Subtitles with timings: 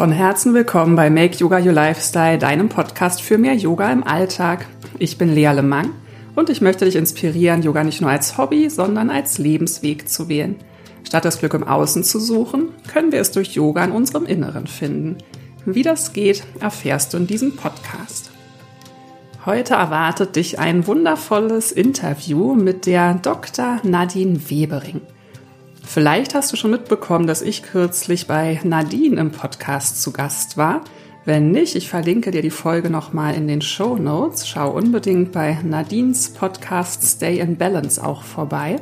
[0.00, 4.64] Von Herzen willkommen bei Make Yoga Your Lifestyle, deinem Podcast für mehr Yoga im Alltag.
[4.98, 5.90] Ich bin Lea Lemang
[6.34, 10.56] und ich möchte dich inspirieren, Yoga nicht nur als Hobby, sondern als Lebensweg zu wählen.
[11.06, 14.66] Statt das Glück im Außen zu suchen, können wir es durch Yoga in unserem Inneren
[14.66, 15.18] finden.
[15.66, 18.30] Wie das geht, erfährst du in diesem Podcast.
[19.44, 23.80] Heute erwartet dich ein wundervolles Interview mit der Dr.
[23.82, 25.02] Nadine Webering.
[25.84, 30.82] Vielleicht hast du schon mitbekommen, dass ich kürzlich bei Nadine im Podcast zu Gast war.
[31.24, 34.48] Wenn nicht, ich verlinke dir die Folge nochmal in den Show Notes.
[34.48, 38.76] Schau unbedingt bei Nadines Podcast Stay in Balance auch vorbei.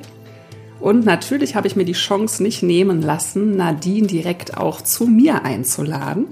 [0.81, 5.45] Und natürlich habe ich mir die Chance nicht nehmen lassen, Nadine direkt auch zu mir
[5.45, 6.27] einzuladen.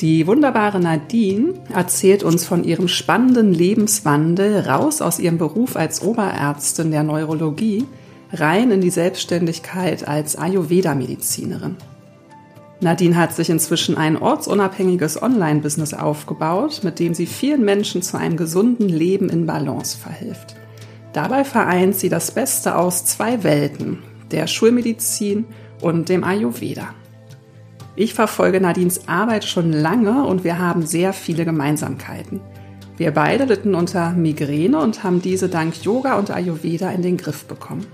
[0.00, 6.90] Die wunderbare Nadine erzählt uns von ihrem spannenden Lebenswandel raus aus ihrem Beruf als Oberärztin
[6.90, 7.86] der Neurologie
[8.32, 11.76] rein in die Selbstständigkeit als Ayurveda-Medizinerin.
[12.80, 18.36] Nadine hat sich inzwischen ein ortsunabhängiges Online-Business aufgebaut, mit dem sie vielen Menschen zu einem
[18.36, 20.56] gesunden Leben in Balance verhilft.
[21.14, 25.46] Dabei vereint sie das Beste aus zwei Welten, der Schulmedizin
[25.80, 26.88] und dem Ayurveda.
[27.94, 32.40] Ich verfolge Nadines Arbeit schon lange und wir haben sehr viele Gemeinsamkeiten.
[32.98, 37.46] Wir beide litten unter Migräne und haben diese dank Yoga und Ayurveda in den Griff
[37.46, 37.86] bekommen.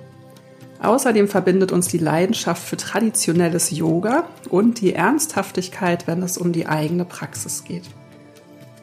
[0.82, 6.66] Außerdem verbindet uns die Leidenschaft für traditionelles Yoga und die Ernsthaftigkeit, wenn es um die
[6.66, 7.84] eigene Praxis geht.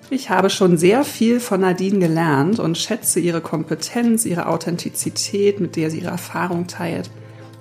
[0.09, 5.75] Ich habe schon sehr viel von Nadine gelernt und schätze ihre Kompetenz, ihre Authentizität, mit
[5.75, 7.11] der sie ihre Erfahrung teilt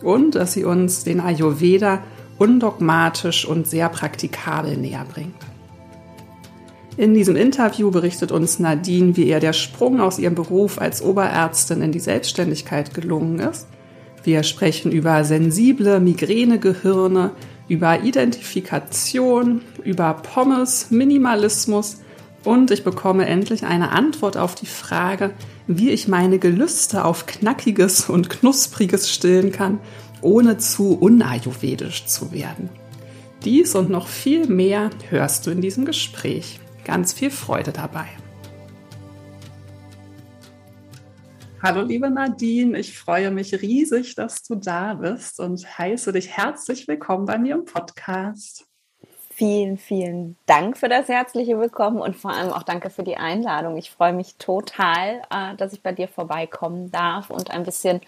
[0.02, 2.00] und dass sie uns den Ayurveda
[2.38, 5.34] undogmatisch und sehr praktikabel näher bringt.
[6.96, 11.82] In diesem Interview berichtet uns Nadine, wie ihr der Sprung aus ihrem Beruf als Oberärztin
[11.82, 13.66] in die Selbstständigkeit gelungen ist
[14.24, 17.32] wir sprechen über sensible Migränegehirne,
[17.68, 21.98] über Identifikation, über Pommes, Minimalismus
[22.44, 25.32] und ich bekomme endlich eine Antwort auf die Frage,
[25.66, 29.80] wie ich meine Gelüste auf Knackiges und Knuspriges stillen kann,
[30.22, 32.70] ohne zu unayurvedisch zu werden.
[33.44, 36.58] Dies und noch viel mehr hörst du in diesem Gespräch.
[36.84, 38.06] Ganz viel Freude dabei.
[41.60, 46.86] Hallo liebe Nadine, ich freue mich riesig, dass du da bist und heiße dich herzlich
[46.86, 48.64] willkommen bei mir im Podcast.
[49.30, 53.76] Vielen, vielen Dank für das herzliche Willkommen und vor allem auch danke für die Einladung.
[53.76, 58.02] Ich freue mich total, äh, dass ich bei dir vorbeikommen darf und ein bisschen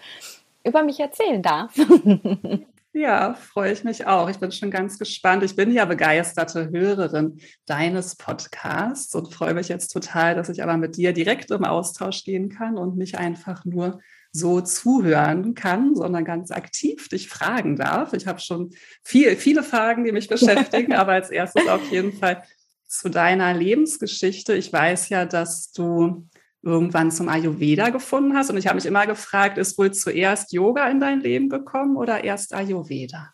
[0.63, 1.75] über mich erzählen darf.
[2.93, 4.29] Ja, freue ich mich auch.
[4.29, 5.43] Ich bin schon ganz gespannt.
[5.43, 10.75] Ich bin ja begeisterte Hörerin deines Podcasts und freue mich jetzt total, dass ich aber
[10.75, 14.01] mit dir direkt im Austausch gehen kann und nicht einfach nur
[14.33, 18.11] so zuhören kann, sondern ganz aktiv dich fragen darf.
[18.11, 18.71] Ich habe schon
[19.03, 22.43] viel, viele Fragen, die mich beschäftigen, aber als erstes auf jeden Fall
[22.87, 24.53] zu deiner Lebensgeschichte.
[24.53, 26.27] Ich weiß ja, dass du
[26.63, 28.49] irgendwann zum Ayurveda gefunden hast.
[28.49, 32.23] Und ich habe mich immer gefragt, ist wohl zuerst Yoga in dein Leben gekommen oder
[32.23, 33.33] erst Ayurveda?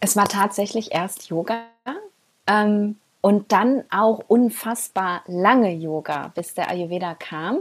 [0.00, 1.64] Es war tatsächlich erst Yoga
[2.46, 7.60] ähm, und dann auch unfassbar lange Yoga, bis der Ayurveda kam.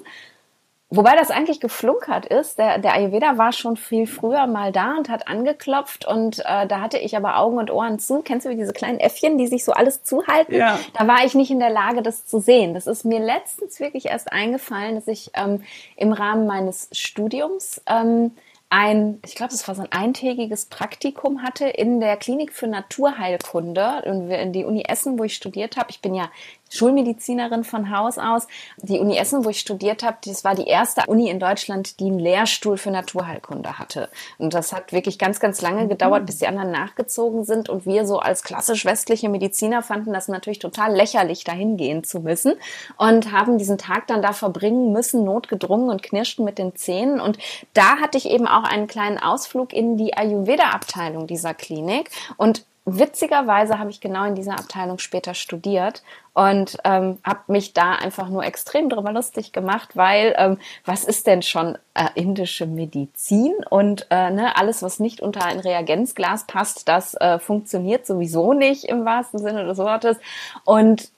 [0.95, 2.57] Wobei das eigentlich geflunkert ist.
[2.57, 6.81] Der, der Ayurveda war schon viel früher mal da und hat angeklopft und äh, da
[6.81, 8.21] hatte ich aber Augen und Ohren zu.
[8.21, 10.55] Kennst du wie diese kleinen Äffchen, die sich so alles zuhalten?
[10.55, 10.79] Ja.
[10.93, 12.73] Da war ich nicht in der Lage, das zu sehen.
[12.73, 15.63] Das ist mir letztens wirklich erst eingefallen, dass ich ähm,
[15.97, 18.31] im Rahmen meines Studiums ähm,
[18.69, 24.01] ein, ich glaube, es war so ein eintägiges Praktikum hatte in der Klinik für Naturheilkunde
[24.05, 25.91] in die Uni Essen, wo ich studiert habe.
[25.91, 26.29] Ich bin ja
[26.69, 28.47] Schulmedizinerin von Haus aus.
[28.77, 32.05] Die Uni Essen, wo ich studiert habe, das war die erste Uni in Deutschland, die
[32.05, 34.09] einen Lehrstuhl für Naturheilkunde hatte.
[34.37, 37.69] Und das hat wirklich ganz, ganz lange gedauert, bis die anderen nachgezogen sind.
[37.69, 42.19] Und wir so als klassisch westliche Mediziner fanden das natürlich total lächerlich, dahin gehen zu
[42.19, 42.53] müssen
[42.97, 47.21] und haben diesen Tag dann da verbringen müssen, notgedrungen und knirschten mit den Zähnen.
[47.21, 47.37] Und
[47.73, 53.79] da hatte ich eben auch einen kleinen Ausflug in die Ayurveda-Abteilung dieser Klinik und witzigerweise
[53.79, 56.03] habe ich genau in dieser Abteilung später studiert
[56.33, 61.25] und ähm, habe mich da einfach nur extrem drüber lustig gemacht, weil ähm, was ist
[61.25, 66.87] denn schon äh, indische Medizin und äh, ne, alles, was nicht unter ein Reagenzglas passt,
[66.87, 70.17] das äh, funktioniert sowieso nicht im wahrsten Sinne des Wortes.
[70.63, 71.09] Und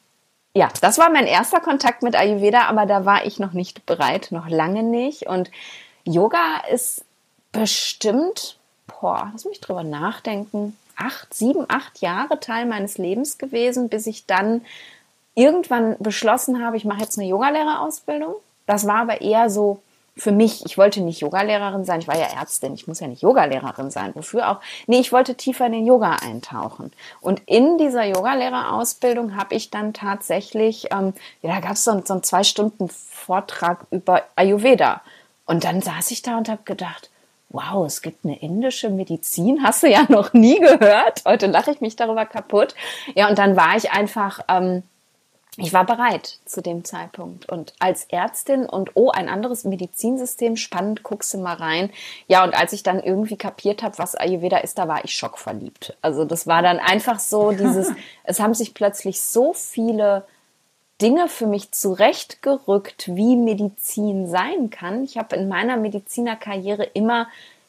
[0.53, 4.29] ja, das war mein erster Kontakt mit Ayurveda, aber da war ich noch nicht bereit,
[4.31, 5.27] noch lange nicht.
[5.27, 5.51] Und
[6.05, 7.03] Yoga ist
[7.51, 14.07] bestimmt, boah, lass mich drüber nachdenken, acht, sieben, acht Jahre Teil meines Lebens gewesen, bis
[14.07, 14.65] ich dann
[15.35, 18.35] irgendwann beschlossen habe, ich mache jetzt eine Yogalehrerausbildung.
[18.65, 19.81] Das war aber eher so
[20.17, 23.21] für mich, ich wollte nicht Yogalehrerin sein, ich war ja Ärztin, ich muss ja nicht
[23.21, 24.11] Yogalehrerin sein.
[24.15, 24.59] Wofür auch?
[24.87, 26.91] Nee, ich wollte tiefer in den Yoga eintauchen.
[27.21, 32.13] Und in dieser Yogalehrerausbildung habe ich dann tatsächlich, ähm, ja, da gab es so, so
[32.13, 35.01] einen zwei Stunden Vortrag über Ayurveda.
[35.45, 37.09] Und dann saß ich da und habe gedacht,
[37.49, 41.23] wow, es gibt eine indische Medizin, hast du ja noch nie gehört.
[41.25, 42.75] Heute lache ich mich darüber kaputt.
[43.15, 44.83] Ja, und dann war ich einfach ähm,
[45.59, 47.49] ich war bereit zu dem Zeitpunkt.
[47.49, 51.89] Und als Ärztin und oh, ein anderes Medizinsystem, spannend, guckst du mal rein.
[52.27, 55.97] Ja, und als ich dann irgendwie kapiert habe, was Ayurveda ist, da war ich schockverliebt.
[56.03, 57.91] Also das war dann einfach so dieses,
[58.23, 60.25] es haben sich plötzlich so viele
[61.01, 65.03] Dinge für mich zurechtgerückt, wie Medizin sein kann.
[65.03, 67.27] Ich habe in meiner Medizinerkarriere immer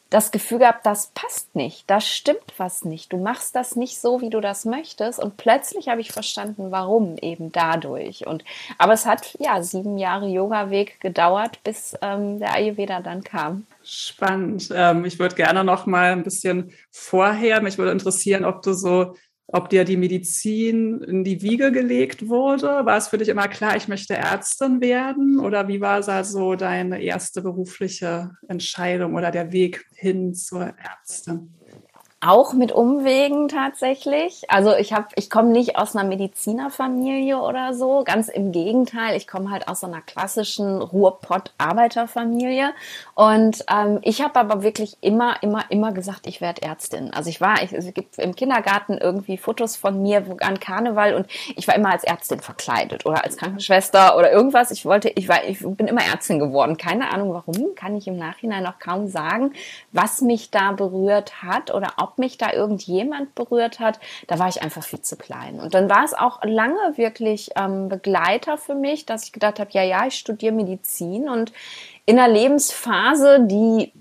[0.09, 4.21] das Gefühl gehabt, das passt nicht, da stimmt was nicht, du machst das nicht so,
[4.21, 5.19] wie du das möchtest.
[5.19, 8.25] Und plötzlich habe ich verstanden, warum eben dadurch.
[8.25, 8.43] Und
[8.77, 13.67] aber es hat ja sieben Jahre Yoga-Weg gedauert, bis ähm, der Ayurveda dann kam.
[13.83, 14.69] Spannend.
[14.73, 19.13] Ähm, ich würde gerne noch mal ein bisschen vorher, mich würde interessieren, ob du so
[19.51, 22.67] ob dir die Medizin in die Wiege gelegt wurde.
[22.67, 25.39] War es für dich immer klar, ich möchte Ärztin werden?
[25.39, 31.58] Oder wie war da so deine erste berufliche Entscheidung oder der Weg hin zur Ärztin?
[32.21, 34.43] Auch mit Umwegen tatsächlich.
[34.51, 38.03] Also ich habe, ich komme nicht aus einer Medizinerfamilie oder so.
[38.03, 42.73] Ganz im Gegenteil, ich komme halt aus einer klassischen Ruhrpott-Arbeiterfamilie.
[43.15, 47.13] Und ähm, ich habe aber wirklich immer, immer, immer gesagt, ich werde Ärztin.
[47.13, 51.25] Also ich war, ich, es gibt im Kindergarten irgendwie Fotos von mir an Karneval und
[51.55, 54.71] ich war immer als Ärztin verkleidet oder als Krankenschwester oder irgendwas.
[54.71, 56.75] Ich wollte, ich war, ich bin immer Ärztin geworden.
[56.75, 59.53] Keine Ahnung warum, kann ich im Nachhinein noch kaum sagen,
[59.93, 64.47] was mich da berührt hat oder ob ob mich da irgendjemand berührt hat, da war
[64.47, 65.59] ich einfach viel zu klein.
[65.59, 69.69] Und dann war es auch lange wirklich ähm, Begleiter für mich, dass ich gedacht habe,
[69.73, 71.53] ja, ja, ich studiere Medizin und
[72.05, 73.93] in einer Lebensphase, die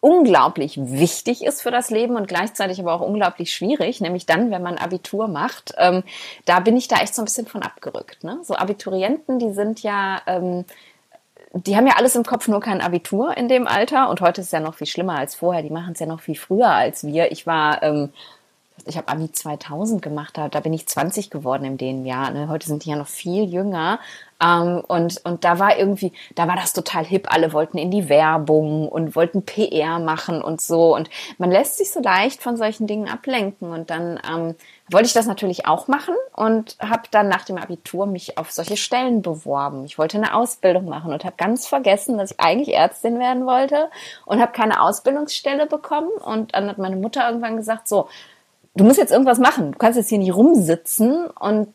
[0.00, 4.62] unglaublich wichtig ist für das Leben und gleichzeitig aber auch unglaublich schwierig, nämlich dann, wenn
[4.62, 5.74] man Abitur macht.
[5.76, 6.04] Ähm,
[6.44, 8.22] da bin ich da echt so ein bisschen von abgerückt.
[8.22, 8.38] Ne?
[8.44, 10.64] So Abiturienten, die sind ja ähm,
[11.66, 14.10] die haben ja alles im Kopf, nur kein Abitur in dem Alter.
[14.10, 15.62] Und heute ist es ja noch viel schlimmer als vorher.
[15.62, 17.32] Die machen es ja noch viel früher als wir.
[17.32, 18.10] Ich war, ähm,
[18.86, 22.30] ich habe Abi 2000 gemacht, da, da bin ich 20 geworden in dem Jahr.
[22.30, 22.48] Ne?
[22.48, 23.98] Heute sind die ja noch viel jünger.
[24.42, 27.26] Ähm, und, und da war irgendwie, da war das total hip.
[27.30, 30.94] Alle wollten in die Werbung und wollten PR machen und so.
[30.94, 33.70] Und man lässt sich so leicht von solchen Dingen ablenken.
[33.72, 34.54] Und dann ähm,
[34.90, 38.76] wollte ich das natürlich auch machen und habe dann nach dem Abitur mich auf solche
[38.76, 39.84] Stellen beworben.
[39.84, 43.90] Ich wollte eine Ausbildung machen und habe ganz vergessen, dass ich eigentlich Ärztin werden wollte
[44.24, 46.10] und habe keine Ausbildungsstelle bekommen.
[46.24, 48.08] Und dann hat meine Mutter irgendwann gesagt, so,
[48.74, 49.72] du musst jetzt irgendwas machen.
[49.72, 51.74] Du kannst jetzt hier nicht rumsitzen und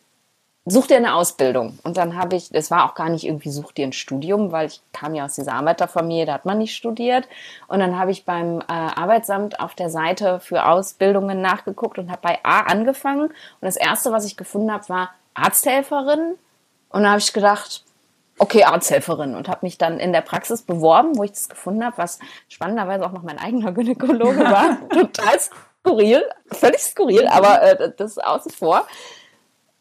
[0.66, 1.78] such dir eine Ausbildung.
[1.84, 4.68] Und dann habe ich, es war auch gar nicht irgendwie, such dir ein Studium, weil
[4.68, 7.28] ich kam ja aus dieser Arbeiterfamilie, da hat man nicht studiert.
[7.68, 12.22] Und dann habe ich beim äh, Arbeitsamt auf der Seite für Ausbildungen nachgeguckt und habe
[12.22, 13.28] bei A angefangen.
[13.28, 16.36] Und das erste, was ich gefunden habe, war Arzthelferin.
[16.90, 17.84] Und dann habe ich gedacht,
[18.38, 21.98] okay, Arzthelferin und habe mich dann in der Praxis beworben, wo ich das gefunden habe,
[21.98, 24.78] was spannenderweise auch noch mein eigener Gynäkologe war.
[24.90, 28.88] Total skurril, völlig skurril, aber äh, das ist außen vor.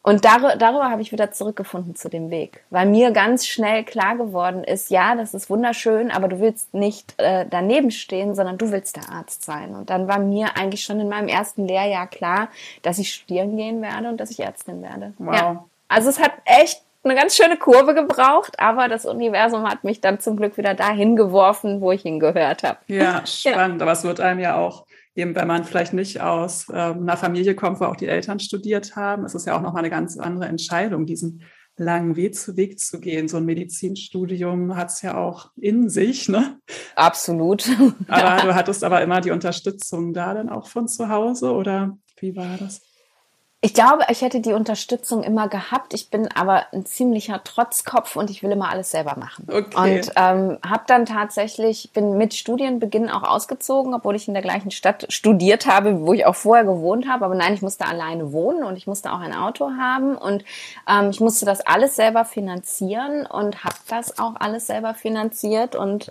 [0.04, 4.16] Und dar darüber habe ich wieder zurückgefunden zu dem Weg, weil mir ganz schnell klar
[4.16, 8.72] geworden ist, ja, das ist wunderschön, aber du willst nicht äh, daneben stehen, sondern du
[8.72, 9.76] willst der Arzt sein.
[9.76, 12.48] Und dann war mir eigentlich schon in meinem ersten Lehrjahr klar,
[12.82, 15.12] dass ich studieren gehen werde und dass ich Ärztin werde.
[15.18, 15.34] Wow.
[15.34, 15.64] Ja.
[15.86, 20.18] Also es hat echt eine ganz schöne Kurve gebraucht, aber das Universum hat mich dann
[20.18, 22.78] zum Glück wieder dahin geworfen, wo ich hingehört habe.
[22.88, 23.80] Ja, spannend.
[23.80, 23.84] Ja.
[23.84, 27.54] Aber es wird einem ja auch eben wenn man vielleicht nicht aus äh, einer Familie
[27.54, 30.46] kommt, wo auch die Eltern studiert haben, ist es ja auch nochmal eine ganz andere
[30.46, 31.42] Entscheidung, diesen
[31.76, 33.28] langen Weg zu, Weg zu gehen.
[33.28, 36.58] So ein Medizinstudium hat es ja auch in sich, ne?
[36.96, 37.68] Absolut.
[38.08, 42.36] Aber du hattest aber immer die Unterstützung da dann auch von zu Hause oder wie
[42.36, 42.82] war das?
[43.64, 45.94] Ich glaube, ich hätte die Unterstützung immer gehabt.
[45.94, 49.46] Ich bin aber ein ziemlicher Trotzkopf und ich will immer alles selber machen.
[49.48, 49.98] Okay.
[49.98, 54.72] Und ähm, habe dann tatsächlich, bin mit Studienbeginn auch ausgezogen, obwohl ich in der gleichen
[54.72, 57.24] Stadt studiert habe, wo ich auch vorher gewohnt habe.
[57.24, 60.44] Aber nein, ich musste alleine wohnen und ich musste auch ein Auto haben und
[60.88, 66.10] ähm, ich musste das alles selber finanzieren und habe das auch alles selber finanziert und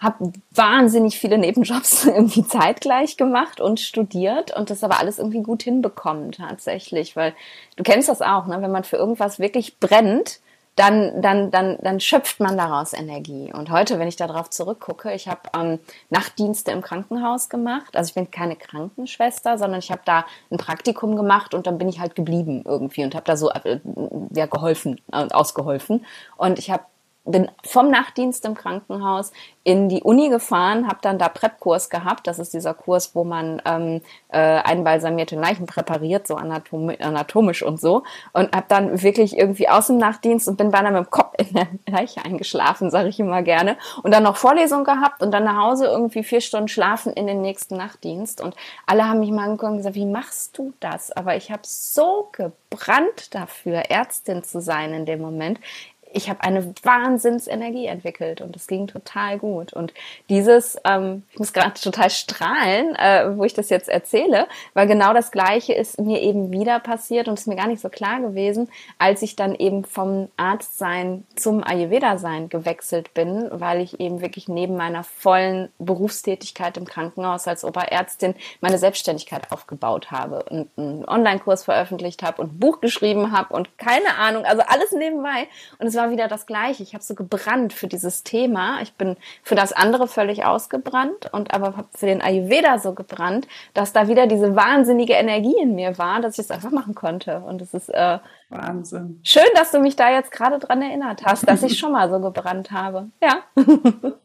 [0.00, 5.62] habe wahnsinnig viele Nebenjobs irgendwie zeitgleich gemacht und studiert und das aber alles irgendwie gut
[5.62, 7.34] hinbekommen tatsächlich, weil
[7.76, 8.60] du kennst das auch, ne?
[8.60, 10.40] wenn man für irgendwas wirklich brennt,
[10.78, 13.52] dann, dann, dann, dann schöpft man daraus Energie.
[13.52, 17.96] Und heute, wenn ich darauf zurückgucke, ich habe ähm, Nachtdienste im Krankenhaus gemacht.
[17.96, 21.88] Also ich bin keine Krankenschwester, sondern ich habe da ein Praktikum gemacht und dann bin
[21.88, 23.80] ich halt geblieben irgendwie und habe da so äh,
[24.32, 26.06] ja, geholfen, äh, ausgeholfen.
[26.36, 26.84] Und ich habe
[27.30, 29.32] bin vom Nachtdienst im Krankenhaus
[29.64, 32.26] in die Uni gefahren, habe dann da Prep-Kurs gehabt.
[32.26, 37.78] Das ist dieser Kurs, wo man ähm, äh, einbalsamierte Leichen präpariert, so anatom anatomisch und
[37.78, 38.02] so.
[38.32, 41.52] Und habe dann wirklich irgendwie aus dem Nachtdienst und bin beinahe mit dem Kopf in
[41.52, 43.76] der Leiche eingeschlafen, sage ich immer gerne.
[44.02, 47.42] Und dann noch Vorlesung gehabt und dann nach Hause irgendwie vier Stunden schlafen in den
[47.42, 48.40] nächsten Nachtdienst.
[48.40, 48.56] Und
[48.86, 51.12] alle haben mich mal angeguckt und gesagt, wie machst du das?
[51.12, 55.60] Aber ich habe so gebrannt dafür, Ärztin zu sein in dem Moment
[56.12, 59.72] ich habe eine Wahnsinnsenergie entwickelt und es ging total gut.
[59.72, 59.92] Und
[60.28, 65.12] dieses, ähm, ich muss gerade total strahlen, äh, wo ich das jetzt erzähle, weil genau
[65.12, 68.68] das Gleiche ist mir eben wieder passiert und ist mir gar nicht so klar gewesen,
[68.98, 74.76] als ich dann eben vom Arztsein zum Ayurveda-Sein gewechselt bin, weil ich eben wirklich neben
[74.76, 82.22] meiner vollen Berufstätigkeit im Krankenhaus als Oberärztin meine Selbstständigkeit aufgebaut habe und einen Online-Kurs veröffentlicht
[82.22, 85.48] habe und ein Buch geschrieben habe und keine Ahnung, also alles nebenbei.
[85.78, 86.82] Und es war wieder das Gleiche.
[86.82, 88.80] Ich habe so gebrannt für dieses Thema.
[88.80, 93.46] Ich bin für das andere völlig ausgebrannt und aber habe für den Ayurveda so gebrannt,
[93.74, 97.40] dass da wieder diese wahnsinnige Energie in mir war, dass ich es einfach machen konnte.
[97.40, 99.20] Und es ist äh, Wahnsinn.
[99.22, 102.20] Schön, dass du mich da jetzt gerade dran erinnert hast, dass ich schon mal so
[102.20, 103.10] gebrannt habe.
[103.22, 103.42] Ja,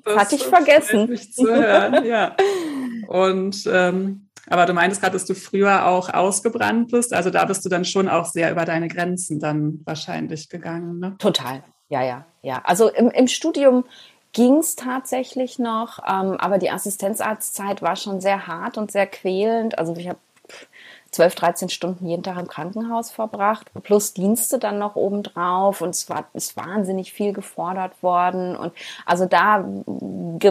[0.06, 1.10] das hatte ich vergessen.
[1.10, 2.06] Mich zu hören.
[2.06, 2.36] Ja.
[3.08, 7.14] Und ähm, aber du meintest gerade, dass du früher auch ausgebrannt bist.
[7.14, 11.00] Also da bist du dann schon auch sehr über deine Grenzen dann wahrscheinlich gegangen.
[11.00, 11.16] Ne?
[11.20, 11.64] Total.
[11.90, 12.62] Ja, ja, ja.
[12.66, 13.86] Also im, im Studium
[14.34, 19.78] ging es tatsächlich noch, ähm, aber die Assistenzarztzeit war schon sehr hart und sehr quälend.
[19.78, 20.20] Also ich habe
[21.14, 26.10] 12, 13 Stunden jeden Tag im Krankenhaus verbracht, plus Dienste dann noch obendrauf und es
[26.10, 28.56] war ist wahnsinnig viel gefordert worden.
[28.56, 28.74] Und
[29.06, 29.64] also da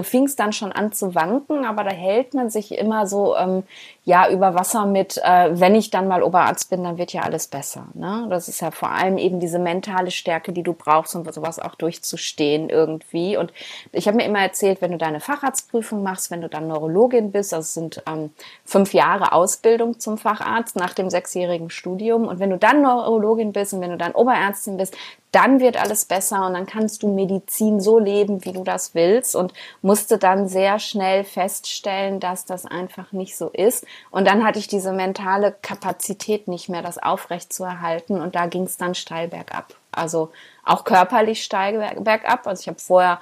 [0.02, 3.64] fing es dann schon an zu wanken, aber da hält man sich immer so ähm,
[4.04, 7.47] ja über Wasser mit, äh, wenn ich dann mal Oberarzt bin, dann wird ja alles
[7.47, 7.87] besser.
[7.94, 8.26] Ne?
[8.30, 11.76] Das ist ja vor allem eben diese mentale Stärke, die du brauchst, um sowas auch
[11.76, 13.37] durchzustehen irgendwie.
[13.37, 13.52] Und
[13.92, 17.52] ich habe mir immer erzählt, wenn du deine Facharztprüfung machst, wenn du dann Neurologin bist,
[17.52, 18.30] es sind ähm,
[18.64, 22.26] fünf Jahre Ausbildung zum Facharzt nach dem sechsjährigen Studium.
[22.26, 24.97] Und wenn du dann Neurologin bist und wenn du dann Oberärztin bist,
[25.32, 29.34] dann wird alles besser und dann kannst du Medizin so leben, wie du das willst
[29.34, 33.86] und musste dann sehr schnell feststellen, dass das einfach nicht so ist.
[34.10, 38.46] Und dann hatte ich diese mentale Kapazität nicht mehr, das aufrecht zu erhalten und da
[38.46, 39.74] ging es dann steil bergab.
[39.90, 40.30] Also
[40.64, 42.46] auch körperlich steil bergab.
[42.46, 43.20] Also ich habe vorher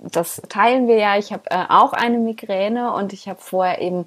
[0.00, 1.18] das teilen wir ja.
[1.18, 4.06] Ich habe äh, auch eine Migräne und ich habe vorher eben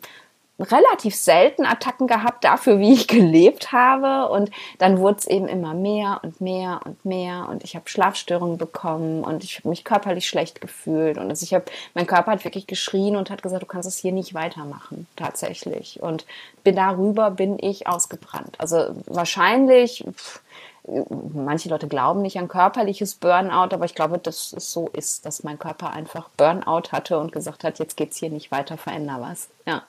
[0.59, 4.29] relativ selten Attacken gehabt dafür, wie ich gelebt habe.
[4.31, 7.47] Und dann wurde es eben immer mehr und mehr und mehr.
[7.49, 11.17] Und ich habe Schlafstörungen bekommen und ich habe mich körperlich schlecht gefühlt.
[11.17, 13.97] Und also ich habe, mein Körper hat wirklich geschrien und hat gesagt, du kannst es
[13.97, 16.01] hier nicht weitermachen, tatsächlich.
[16.01, 16.25] Und
[16.63, 18.55] bin darüber bin ich ausgebrannt.
[18.59, 20.05] Also wahrscheinlich.
[20.09, 20.41] Pff,
[20.87, 25.43] manche Leute glauben nicht an körperliches Burnout, aber ich glaube, dass es so ist, dass
[25.43, 29.49] mein Körper einfach Burnout hatte und gesagt hat, jetzt geht's hier nicht weiter, veränder was.
[29.65, 29.83] Ja.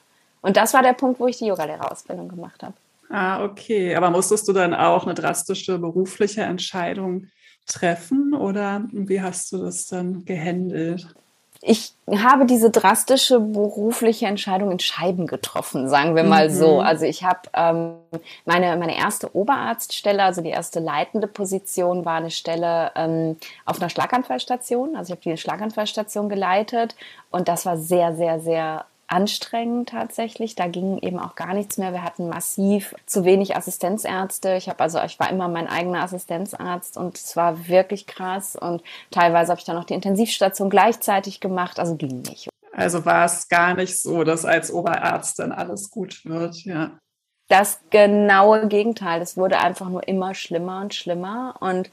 [0.47, 2.75] Und das war der Punkt, wo ich die Yogalehrerausbildung gemacht habe.
[3.11, 3.97] Ah, okay.
[3.97, 7.27] Aber musstest du dann auch eine drastische berufliche Entscheidung
[7.67, 11.09] treffen oder wie hast du das dann gehandelt?
[11.63, 16.55] Ich habe diese drastische berufliche Entscheidung in Scheiben getroffen, sagen wir mal mhm.
[16.55, 16.81] so.
[16.81, 17.95] Also ich habe ähm,
[18.45, 23.91] meine, meine erste Oberarztstelle, also die erste leitende Position war eine Stelle ähm, auf einer
[23.91, 24.95] Schlaganfallstation.
[24.95, 26.95] Also ich habe die Schlaganfallstation geleitet
[27.33, 30.55] und das war sehr, sehr, sehr anstrengend tatsächlich.
[30.55, 31.93] Da ging eben auch gar nichts mehr.
[31.93, 34.57] Wir hatten massiv zu wenig Assistenzärzte.
[34.57, 38.57] Ich habe also, ich war immer mein eigener Assistenzarzt und es war wirklich krass.
[38.57, 41.79] Und teilweise habe ich dann noch die Intensivstation gleichzeitig gemacht.
[41.79, 42.49] Also ging nicht.
[42.73, 46.99] Also war es gar nicht so, dass als Oberarzt dann alles gut wird, ja.
[47.49, 49.23] Das genaue Gegenteil.
[49.23, 51.91] Es wurde einfach nur immer schlimmer und schlimmer und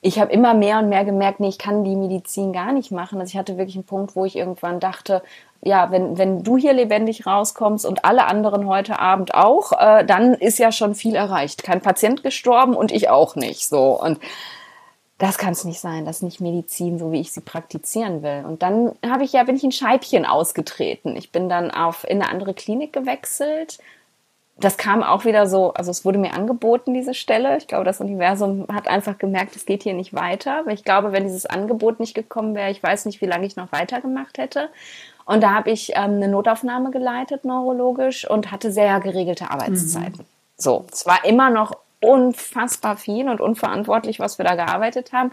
[0.00, 3.20] ich habe immer mehr und mehr gemerkt, nee, ich kann die Medizin gar nicht machen.
[3.20, 5.22] Also ich hatte wirklich einen Punkt, wo ich irgendwann dachte,
[5.60, 10.34] ja, wenn, wenn du hier lebendig rauskommst und alle anderen heute Abend auch, äh, dann
[10.34, 11.64] ist ja schon viel erreicht.
[11.64, 13.68] Kein Patient gestorben und ich auch nicht.
[13.68, 14.00] So.
[14.00, 14.20] Und
[15.18, 18.44] das kann es nicht sein, das ist nicht Medizin, so wie ich sie praktizieren will.
[18.46, 21.16] Und dann habe ich ja, bin ich ein Scheibchen ausgetreten.
[21.16, 23.78] Ich bin dann auf in eine andere Klinik gewechselt.
[24.60, 27.56] Das kam auch wieder so, also es wurde mir angeboten, diese Stelle.
[27.58, 30.62] Ich glaube, das Universum hat einfach gemerkt, es geht hier nicht weiter.
[30.64, 33.56] Weil ich glaube, wenn dieses Angebot nicht gekommen wäre, ich weiß nicht, wie lange ich
[33.56, 34.68] noch weitergemacht hätte.
[35.24, 40.22] Und da habe ich ähm, eine Notaufnahme geleitet, neurologisch, und hatte sehr geregelte Arbeitszeiten.
[40.22, 40.26] Mhm.
[40.56, 45.32] So, es war immer noch unfassbar viel und unverantwortlich, was wir da gearbeitet haben.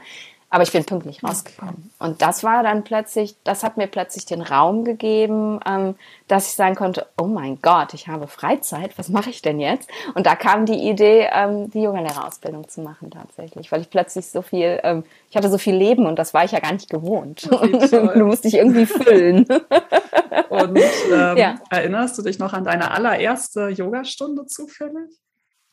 [0.49, 1.91] Aber ich bin pünktlich rausgekommen.
[1.99, 5.95] Und das war dann plötzlich, das hat mir plötzlich den Raum gegeben, ähm,
[6.27, 9.89] dass ich sagen konnte, oh mein Gott, ich habe Freizeit, was mache ich denn jetzt?
[10.13, 14.41] Und da kam die Idee, ähm, die Yogalehrerausbildung zu machen tatsächlich, weil ich plötzlich so
[14.41, 17.49] viel, ähm, ich hatte so viel Leben und das war ich ja gar nicht gewohnt.
[17.51, 19.45] du musst dich irgendwie füllen.
[20.49, 20.79] und
[21.11, 21.55] ähm, ja.
[21.69, 25.09] erinnerst du dich noch an deine allererste Yogastunde zufällig?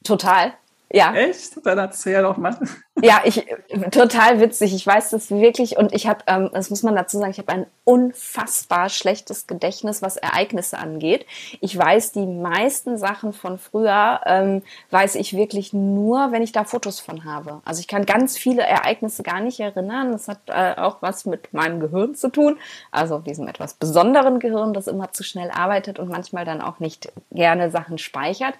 [0.02, 0.54] Total.
[0.92, 1.14] Ja.
[1.14, 1.64] Echt?
[1.64, 2.56] Dann erzähl doch mal.
[3.00, 3.46] Ja, ich
[3.90, 4.74] total witzig.
[4.74, 7.50] Ich weiß das wirklich und ich habe, ähm, das muss man dazu sagen, ich habe
[7.50, 11.24] ein unfassbar schlechtes Gedächtnis, was Ereignisse angeht.
[11.62, 16.64] Ich weiß die meisten Sachen von früher, ähm, weiß ich wirklich nur, wenn ich da
[16.64, 17.62] Fotos von habe.
[17.64, 20.12] Also ich kann ganz viele Ereignisse gar nicht erinnern.
[20.12, 22.58] Das hat äh, auch was mit meinem Gehirn zu tun,
[22.90, 27.10] also diesem etwas besonderen Gehirn, das immer zu schnell arbeitet und manchmal dann auch nicht
[27.30, 28.54] gerne Sachen speichert.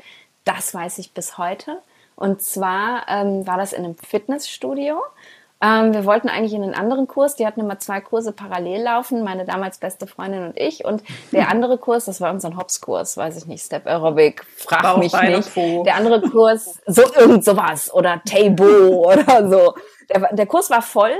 [0.44, 1.78] Das weiß ich bis heute.
[2.16, 5.00] Und zwar ähm, war das in einem Fitnessstudio.
[5.62, 7.36] Ähm, wir wollten eigentlich in einen anderen Kurs.
[7.36, 10.84] Die hatten immer zwei Kurse parallel laufen, meine damals beste Freundin und ich.
[10.84, 15.12] Und der andere Kurs, das war unser Hops-Kurs, weiß ich nicht, Step Aerobic, frag mich
[15.12, 15.48] nicht.
[15.48, 15.84] Froh.
[15.84, 19.74] Der andere Kurs, so irgend sowas oder Table oder so.
[20.10, 21.14] Der, der Kurs war voll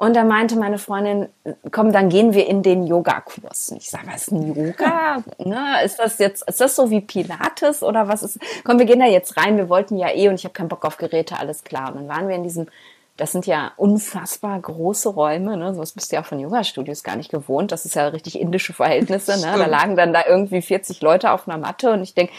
[0.00, 1.28] und da meinte meine Freundin,
[1.72, 3.68] komm, dann gehen wir in den Yogakurs.
[3.68, 5.22] Und ich sage, was ist ein Yoga?
[5.38, 8.38] ne, ist das jetzt, ist das so wie Pilates oder was ist?
[8.64, 9.58] Komm, wir gehen da jetzt rein.
[9.58, 11.88] Wir wollten ja eh und ich habe keinen Bock auf Geräte, alles klar.
[11.88, 12.66] Und dann waren wir in diesem,
[13.18, 15.74] das sind ja unfassbar große Räume, ne?
[15.74, 17.70] Sowas bist du ja von Yoga-Studios gar nicht gewohnt.
[17.70, 19.58] Das ist ja richtig indische Verhältnisse, ne?
[19.58, 22.30] Da lagen dann da irgendwie 40 Leute auf einer Matte und ich denk,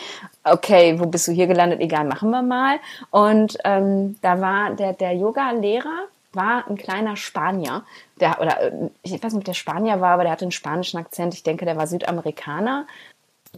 [0.44, 1.80] okay, wo bist du hier gelandet?
[1.80, 2.80] Egal, machen wir mal.
[3.12, 7.84] Und ähm, da war der, der Yoga-Lehrer, war ein kleiner Spanier,
[8.20, 10.98] der, oder äh, ich weiß nicht, ob der Spanier war, aber der hatte einen spanischen
[10.98, 11.34] Akzent.
[11.34, 12.88] Ich denke, der war Südamerikaner.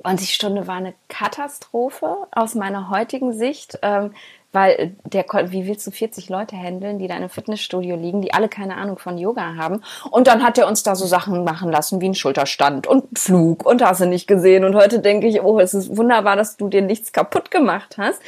[0.02, 4.14] Und die Stunde war eine Katastrophe aus meiner heutigen Sicht, ähm,
[4.52, 8.34] weil der, wie willst du 40 Leute handeln, die da in einem Fitnessstudio liegen, die
[8.34, 9.84] alle keine Ahnung von Yoga haben?
[10.10, 13.66] Und dann hat er uns da so Sachen machen lassen wie ein Schulterstand und Flug
[13.66, 14.64] und hast du nicht gesehen.
[14.64, 18.22] Und heute denke ich, oh, es ist wunderbar, dass du dir nichts kaputt gemacht hast.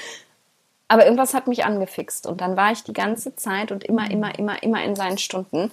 [0.87, 4.37] Aber irgendwas hat mich angefixt und dann war ich die ganze Zeit und immer, immer,
[4.37, 5.71] immer, immer in seinen Stunden.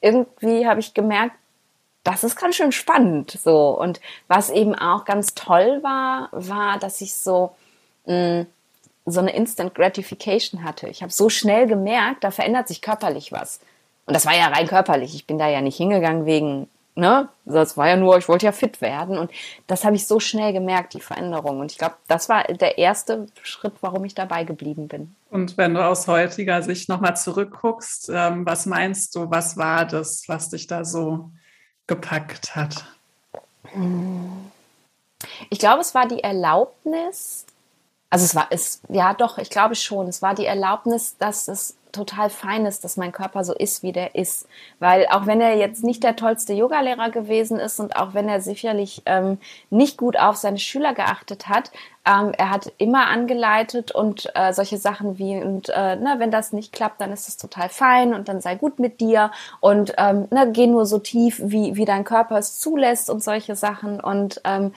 [0.00, 1.34] Irgendwie habe ich gemerkt,
[2.04, 3.68] das ist ganz schön spannend so.
[3.78, 7.52] Und was eben auch ganz toll war, war, dass ich so
[8.06, 8.46] mh, mm,
[9.06, 10.88] so eine Instant Gratification hatte.
[10.88, 13.60] Ich habe so schnell gemerkt, da verändert sich körperlich was.
[14.06, 15.14] Und das war ja rein körperlich.
[15.14, 18.52] Ich bin da ja nicht hingegangen wegen ne, das war ja nur, ich wollte ja
[18.52, 19.30] fit werden und
[19.66, 21.60] das habe ich so schnell gemerkt, die Veränderung.
[21.60, 25.14] Und ich glaube, das war der erste Schritt, warum ich dabei geblieben bin.
[25.30, 30.24] Und wenn du aus heutiger Sicht nochmal zurückguckst, ähm, was meinst du, was war das,
[30.28, 31.30] was dich da so
[31.86, 32.84] gepackt hat?
[35.50, 37.46] Ich glaube, es war die Erlaubnis,
[38.10, 41.76] also es war, es, ja doch, ich glaube schon, es war die Erlaubnis, dass es
[41.92, 44.46] total fein ist, dass mein Körper so ist, wie der ist.
[44.78, 48.40] Weil auch wenn er jetzt nicht der tollste Yogalehrer gewesen ist und auch wenn er
[48.40, 49.38] sicherlich ähm,
[49.70, 51.70] nicht gut auf seine Schüler geachtet hat,
[52.06, 56.52] ähm, er hat immer angeleitet und äh, solche Sachen wie, und äh, na, wenn das
[56.52, 60.26] nicht klappt, dann ist das total fein und dann sei gut mit dir und ähm,
[60.30, 64.00] na, geh nur so tief, wie, wie dein Körper es zulässt und solche Sachen.
[64.00, 64.72] Und ähm,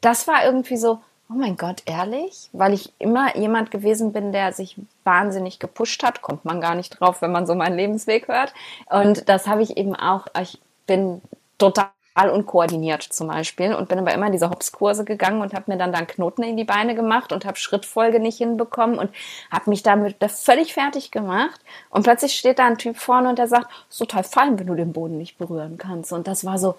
[0.00, 1.00] das war irgendwie so,
[1.34, 2.48] Oh mein Gott, ehrlich?
[2.52, 7.00] Weil ich immer jemand gewesen bin, der sich wahnsinnig gepusht hat, kommt man gar nicht
[7.00, 8.54] drauf, wenn man so meinen Lebensweg hört.
[8.88, 11.20] Und das habe ich eben auch, ich bin
[11.58, 11.88] total
[12.30, 15.92] unkoordiniert zum Beispiel und bin aber immer in diese Hopskurse gegangen und habe mir dann
[15.92, 19.10] dann Knoten in die Beine gemacht und habe Schrittfolge nicht hinbekommen und
[19.50, 23.48] habe mich damit völlig fertig gemacht und plötzlich steht da ein Typ vorne und der
[23.48, 26.76] sagt, ist total fein, wenn du den Boden nicht berühren kannst und das war so,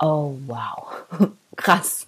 [0.00, 1.04] oh wow,
[1.56, 2.06] krass.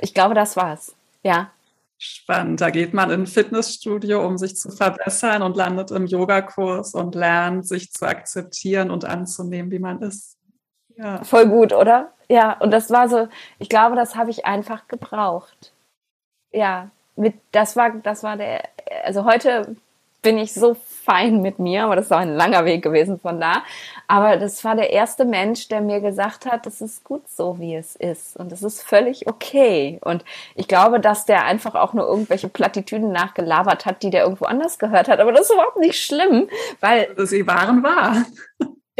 [0.00, 0.92] Ich glaube, das war's.
[1.22, 1.52] Ja.
[1.98, 2.60] Spannend.
[2.60, 7.14] Da geht man in ein Fitnessstudio, um sich zu verbessern und landet im Yogakurs und
[7.14, 10.38] lernt, sich zu akzeptieren und anzunehmen, wie man ist.
[10.96, 11.22] Ja.
[11.24, 12.12] Voll gut, oder?
[12.28, 13.28] Ja, und das war so,
[13.58, 15.72] ich glaube, das habe ich einfach gebraucht.
[16.52, 18.62] Ja, mit, das war, das war der,
[19.04, 19.76] also heute
[20.22, 23.62] bin ich so fein mit mir, aber das war ein langer Weg gewesen von da.
[24.06, 27.74] Aber das war der erste Mensch, der mir gesagt hat, das ist gut so, wie
[27.74, 28.36] es ist.
[28.36, 29.98] Und es ist völlig okay.
[30.02, 34.44] Und ich glaube, dass der einfach auch nur irgendwelche Plattitüden nachgelabert hat, die der irgendwo
[34.44, 35.20] anders gehört hat.
[35.20, 36.48] Aber das ist überhaupt nicht schlimm,
[36.80, 37.08] weil.
[37.26, 38.24] Sie waren wahr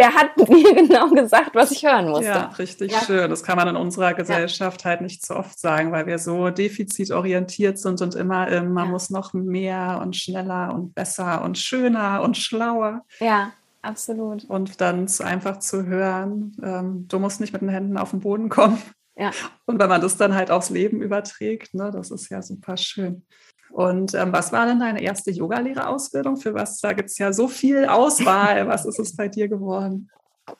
[0.00, 2.26] der hat mir genau gesagt, was ich hören musste.
[2.26, 3.00] Ja, richtig ja.
[3.00, 3.30] schön.
[3.30, 4.90] Das kann man in unserer Gesellschaft ja.
[4.90, 8.90] halt nicht so oft sagen, weil wir so defizitorientiert sind und immer im, man ja.
[8.90, 13.04] muss noch mehr und schneller und besser und schöner und schlauer.
[13.18, 14.44] Ja, absolut.
[14.44, 18.48] Und dann einfach zu hören, ähm, du musst nicht mit den Händen auf den Boden
[18.48, 18.78] kommen.
[19.20, 19.32] Ja.
[19.66, 23.22] Und wenn man das dann halt aufs Leben überträgt, ne, das ist ja super schön.
[23.70, 26.38] Und ähm, was war denn deine erste Yogalehrerausbildung?
[26.38, 26.80] Für was?
[26.80, 28.66] Da gibt es ja so viel Auswahl.
[28.66, 30.10] Was ist es bei dir geworden?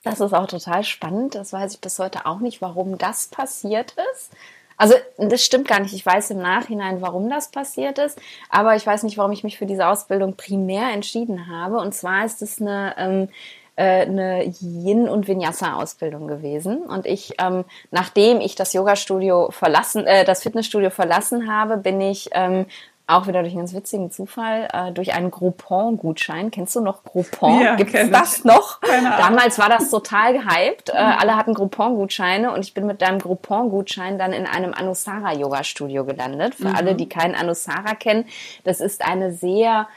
[0.03, 1.35] Das ist auch total spannend.
[1.35, 4.31] Das weiß ich bis heute auch nicht, warum das passiert ist.
[4.77, 5.93] Also das stimmt gar nicht.
[5.93, 8.19] Ich weiß im Nachhinein, warum das passiert ist,
[8.49, 11.77] aber ich weiß nicht, warum ich mich für diese Ausbildung primär entschieden habe.
[11.77, 13.29] Und zwar ist es eine ähm,
[13.75, 16.83] äh, eine Yin- und Vinyasa-Ausbildung gewesen.
[16.83, 22.29] Und ich, ähm, nachdem ich das Yoga-Studio verlassen, äh, das Fitnessstudio verlassen habe, bin ich
[22.33, 22.65] ähm,
[23.11, 26.51] auch wieder durch einen ganz witzigen Zufall, äh, durch einen Groupon-Gutschein.
[26.51, 27.61] Kennst du noch Groupon?
[27.61, 28.79] Ja, Gibt es das noch?
[28.81, 30.89] Damals war das total gehypt.
[30.89, 31.19] Äh, mhm.
[31.19, 36.55] alle hatten Groupon-Gutscheine und ich bin mit deinem Groupon-Gutschein dann in einem Anusara-Yoga-Studio gelandet.
[36.55, 36.75] Für mhm.
[36.75, 38.25] alle, die keinen Anusara kennen,
[38.63, 39.87] das ist eine sehr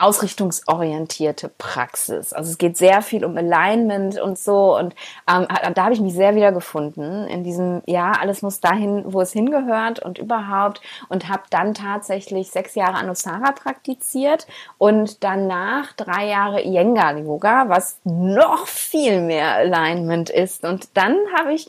[0.00, 2.32] ausrichtungsorientierte Praxis.
[2.32, 4.76] Also es geht sehr viel um Alignment und so.
[4.76, 4.94] Und
[5.30, 9.32] ähm, da habe ich mich sehr wiedergefunden in diesem, ja, alles muss dahin, wo es
[9.32, 10.80] hingehört und überhaupt.
[11.08, 14.46] Und habe dann tatsächlich sechs Jahre Anusara praktiziert
[14.78, 20.64] und danach drei Jahre Iyengar Yoga, was noch viel mehr Alignment ist.
[20.64, 21.68] Und dann habe ich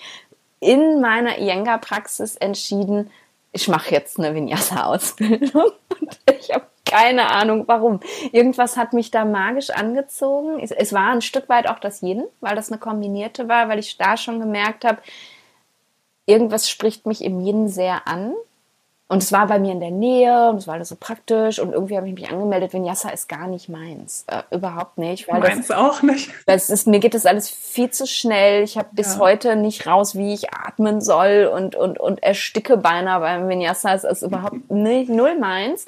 [0.59, 3.09] in meiner Iyengar-Praxis entschieden,
[3.51, 5.71] ich mache jetzt eine Vinyasa-Ausbildung.
[5.99, 7.99] Und ich habe keine Ahnung warum.
[8.31, 10.59] Irgendwas hat mich da magisch angezogen.
[10.59, 13.79] Es, es war ein Stück weit auch das Yin, weil das eine kombinierte war, weil
[13.79, 15.01] ich da schon gemerkt habe,
[16.25, 18.33] irgendwas spricht mich im Yin sehr an.
[19.11, 21.73] Und es war bei mir in der Nähe und es war alles so praktisch und
[21.73, 24.23] irgendwie habe ich mich angemeldet, Vinyasa ist gar nicht meins.
[24.27, 25.27] Äh, überhaupt nicht.
[25.27, 26.31] Weil meins das, auch nicht.
[26.45, 28.63] Das ist, mir geht das alles viel zu schnell.
[28.63, 29.19] Ich habe bis ja.
[29.19, 33.93] heute nicht raus, wie ich atmen soll und, und, und ersticke beinahe beim Vinyasa.
[33.95, 35.87] Es ist überhaupt nicht, null meins.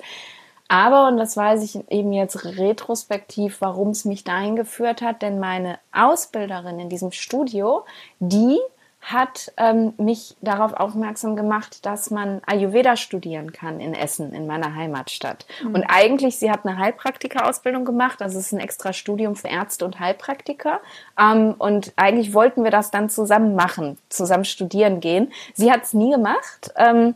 [0.67, 5.39] Aber, und das weiß ich eben jetzt retrospektiv, warum es mich dahin geführt hat, denn
[5.39, 7.85] meine Ausbilderin in diesem Studio,
[8.19, 8.59] die
[9.03, 14.75] hat ähm, mich darauf aufmerksam gemacht, dass man Ayurveda studieren kann in Essen, in meiner
[14.75, 15.45] Heimatstadt.
[15.61, 15.75] Mhm.
[15.75, 19.85] Und eigentlich, sie hat eine Heilpraktika-Ausbildung gemacht, also es ist ein extra Studium für Ärzte
[19.85, 20.79] und Heilpraktiker.
[21.19, 25.33] Ähm, und eigentlich wollten wir das dann zusammen machen, zusammen studieren gehen.
[25.53, 26.71] Sie hat es nie gemacht.
[26.77, 27.15] Ähm,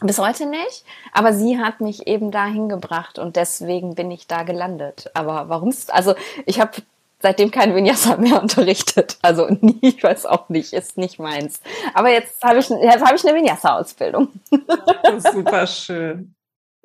[0.00, 4.44] bis heute nicht, aber sie hat mich eben dahin gebracht und deswegen bin ich da
[4.44, 5.10] gelandet.
[5.14, 5.74] Aber warum?
[5.88, 6.14] Also
[6.46, 6.82] ich habe
[7.20, 9.18] seitdem kein Vinyasa mehr unterrichtet.
[9.22, 11.60] Also nie, ich weiß auch nicht, ist nicht meins.
[11.94, 14.28] Aber jetzt habe ich, jetzt habe ich eine Vinyasa-Ausbildung.
[15.32, 16.34] Super schön.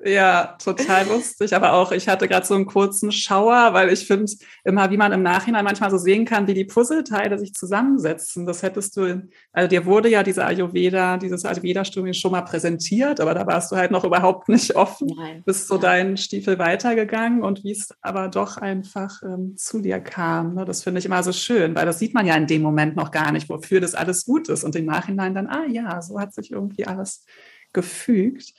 [0.05, 1.55] Ja, total lustig.
[1.55, 4.31] Aber auch, ich hatte gerade so einen kurzen Schauer, weil ich finde
[4.63, 8.45] immer, wie man im Nachhinein manchmal so sehen kann, wie die Puzzleteile sich zusammensetzen.
[8.45, 13.33] Das hättest du, also dir wurde ja diese Ayurveda, dieses Ayurveda-Studium schon mal präsentiert, aber
[13.33, 15.07] da warst du halt noch überhaupt nicht offen.
[15.15, 15.43] Nein.
[15.45, 15.81] Bist so ja.
[15.81, 20.55] deinen Stiefel weitergegangen und wie es aber doch einfach ähm, zu dir kam.
[20.55, 20.65] Ne?
[20.65, 23.11] Das finde ich immer so schön, weil das sieht man ja in dem Moment noch
[23.11, 24.63] gar nicht, wofür das alles gut ist.
[24.63, 27.25] Und im Nachhinein dann, ah ja, so hat sich irgendwie alles
[27.71, 28.53] gefügt.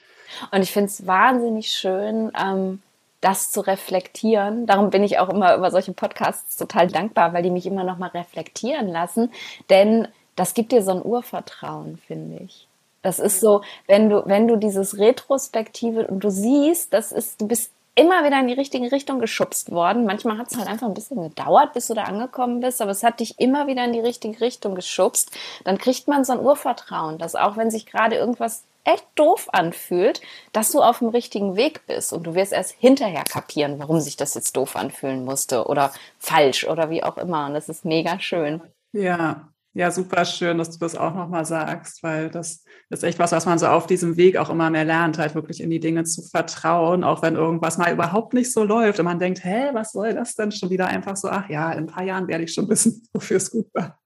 [0.51, 2.81] Und ich finde es wahnsinnig schön, ähm,
[3.21, 4.67] das zu reflektieren.
[4.67, 7.97] Darum bin ich auch immer über solche Podcasts total dankbar, weil die mich immer noch
[7.97, 9.31] mal reflektieren lassen.
[9.69, 12.67] Denn das gibt dir so ein Urvertrauen, finde ich.
[13.01, 17.47] Das ist so, wenn du, wenn du dieses Retrospektive und du siehst, das ist, du
[17.47, 20.05] bist immer wieder in die richtige Richtung geschubst worden.
[20.05, 23.03] Manchmal hat es halt einfach ein bisschen gedauert, bis du da angekommen bist, aber es
[23.03, 25.31] hat dich immer wieder in die richtige Richtung geschubst.
[25.63, 30.21] Dann kriegt man so ein Urvertrauen, dass auch wenn sich gerade irgendwas echt doof anfühlt,
[30.53, 34.15] dass du auf dem richtigen Weg bist und du wirst erst hinterher kapieren, warum sich
[34.15, 37.47] das jetzt doof anfühlen musste oder falsch oder wie auch immer.
[37.47, 38.61] Und das ist mega schön.
[38.93, 43.33] Ja, ja, super schön, dass du das auch nochmal sagst, weil das ist echt was,
[43.33, 46.05] was man so auf diesem Weg auch immer mehr lernt, halt wirklich in die Dinge
[46.05, 49.91] zu vertrauen, auch wenn irgendwas mal überhaupt nicht so läuft und man denkt, hä, was
[49.91, 52.53] soll das denn schon wieder einfach so, ach ja, in ein paar Jahren werde ich
[52.53, 53.99] schon wissen, wofür es gut war.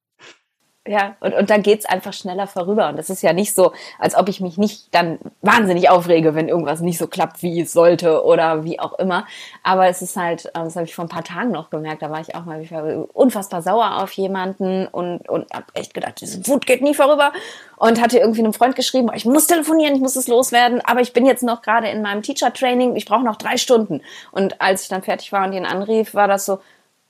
[0.89, 2.89] Ja, und, und dann geht's einfach schneller vorüber.
[2.89, 6.47] Und das ist ja nicht so, als ob ich mich nicht dann wahnsinnig aufrege, wenn
[6.47, 9.27] irgendwas nicht so klappt, wie es sollte oder wie auch immer.
[9.61, 12.09] Aber es ist halt, äh, das habe ich vor ein paar Tagen noch gemerkt, da
[12.09, 12.71] war ich auch mal ich
[13.13, 17.33] unfassbar sauer auf jemanden und, und habe echt gedacht, diese Wut geht nie vorüber.
[17.77, 21.13] Und hatte irgendwie einem Freund geschrieben, ich muss telefonieren, ich muss es loswerden, aber ich
[21.13, 24.01] bin jetzt noch gerade in meinem Teacher-Training, ich brauche noch drei Stunden.
[24.31, 26.61] Und als ich dann fertig war und ihn anrief, war das so,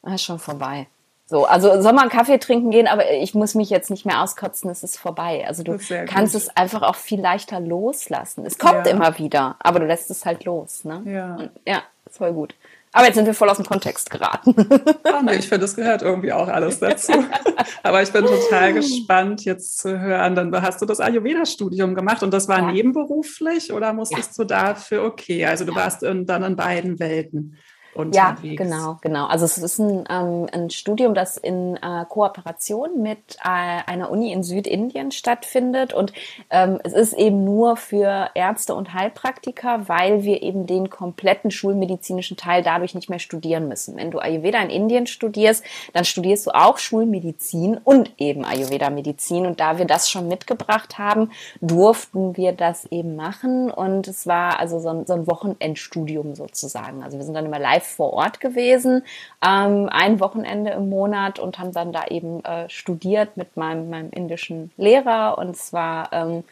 [0.04, 0.88] ah, ist schon vorbei.
[1.30, 4.68] So, also soll man Kaffee trinken gehen, aber ich muss mich jetzt nicht mehr auskotzen,
[4.72, 5.46] es ist vorbei.
[5.48, 6.42] Also du kannst gut.
[6.42, 8.48] es einfach auch viel leichter loslassen.
[8.48, 8.94] Es kommt ja.
[8.94, 10.86] immer wieder, aber du lässt es halt los.
[10.86, 11.04] Ne?
[11.06, 11.36] Ja.
[11.36, 12.56] Und, ja, voll gut.
[12.94, 14.56] Aber jetzt sind wir voll aus dem Kontext geraten.
[15.04, 17.12] Ach nee, ich finde, das gehört irgendwie auch alles dazu.
[17.84, 20.34] Aber ich bin total gespannt, jetzt zu hören.
[20.34, 22.72] Dann hast du das Ayurveda-Studium gemacht und das war ja.
[22.72, 24.44] nebenberuflich oder musstest ja.
[24.44, 27.58] du dafür, okay, also du warst in, dann in beiden Welten
[27.94, 28.60] unterwegs.
[28.60, 29.26] Ja, genau, genau.
[29.28, 34.32] Also es ist ein, ähm, ein Studium, das in äh, Kooperation mit äh, einer Uni
[34.32, 36.14] in Südindien stattfindet und
[36.50, 42.38] ähm, es ist eben nur für Ärzte und Heilpraktiker, weil wir eben den kompletten schulmedizinischen
[42.38, 43.96] Teil dadurch nicht mehr studieren müssen.
[43.96, 49.60] Wenn du Ayurveda in Indien studierst, dann studierst du auch Schulmedizin und eben Ayurveda-Medizin und
[49.60, 54.80] da wir das schon mitgebracht haben, durften wir das eben machen und es war also
[54.80, 57.04] so ein, so ein Wochenendstudium sozusagen.
[57.04, 59.04] Also wir sind dann immer live vor Ort gewesen,
[59.46, 64.10] ähm, ein Wochenende im Monat und haben dann da eben äh, studiert mit meinem, meinem
[64.12, 65.38] indischen Lehrer.
[65.38, 66.44] Und es war ähm,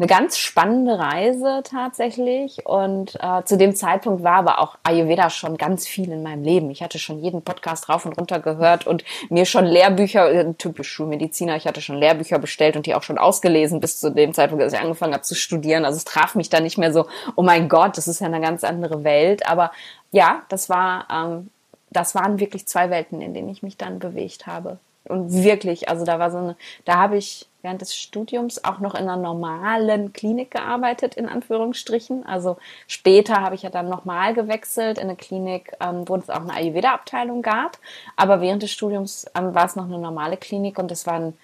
[0.00, 2.64] eine ganz spannende Reise tatsächlich.
[2.64, 6.70] Und äh, zu dem Zeitpunkt war aber auch Ayurveda schon ganz viel in meinem Leben.
[6.70, 10.90] Ich hatte schon jeden Podcast rauf und runter gehört und mir schon Lehrbücher, äh, typisch
[10.90, 14.64] Schulmediziner, ich hatte schon Lehrbücher bestellt und die auch schon ausgelesen bis zu dem Zeitpunkt,
[14.64, 15.84] als ich angefangen habe zu studieren.
[15.84, 18.40] Also es traf mich da nicht mehr so, oh mein Gott, das ist ja eine
[18.40, 19.46] ganz andere Welt.
[19.46, 19.70] Aber
[20.12, 21.50] ja, das war, ähm,
[21.90, 24.78] das waren wirklich zwei Welten, in denen ich mich dann bewegt habe.
[25.10, 28.94] Und wirklich, also da war so eine, da habe ich während des Studiums auch noch
[28.94, 32.24] in einer normalen Klinik gearbeitet, in Anführungsstrichen.
[32.24, 36.40] Also später habe ich ja dann nochmal gewechselt in eine Klinik, ähm, wo es auch
[36.40, 37.78] eine Ayurveda-Abteilung gab.
[38.16, 41.36] Aber während des Studiums ähm, war es noch eine normale Klinik und es war ein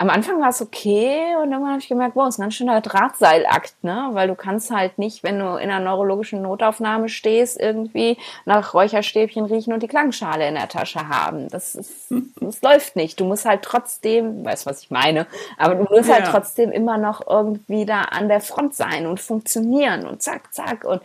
[0.00, 2.80] am Anfang war es okay und irgendwann habe ich gemerkt, wow, ist ein ganz schöner
[2.80, 4.08] Drahtseilakt, ne?
[4.12, 9.44] Weil du kannst halt nicht, wenn du in einer neurologischen Notaufnahme stehst, irgendwie nach Räucherstäbchen
[9.44, 11.48] riechen und die Klangschale in der Tasche haben.
[11.50, 12.10] Das, ist,
[12.40, 13.20] das läuft nicht.
[13.20, 15.26] Du musst halt trotzdem, weißt was ich meine,
[15.58, 16.24] aber du musst halt ja.
[16.24, 20.84] halt trotzdem immer noch irgendwie da an der Front sein und funktionieren und zack, zack
[20.84, 21.02] und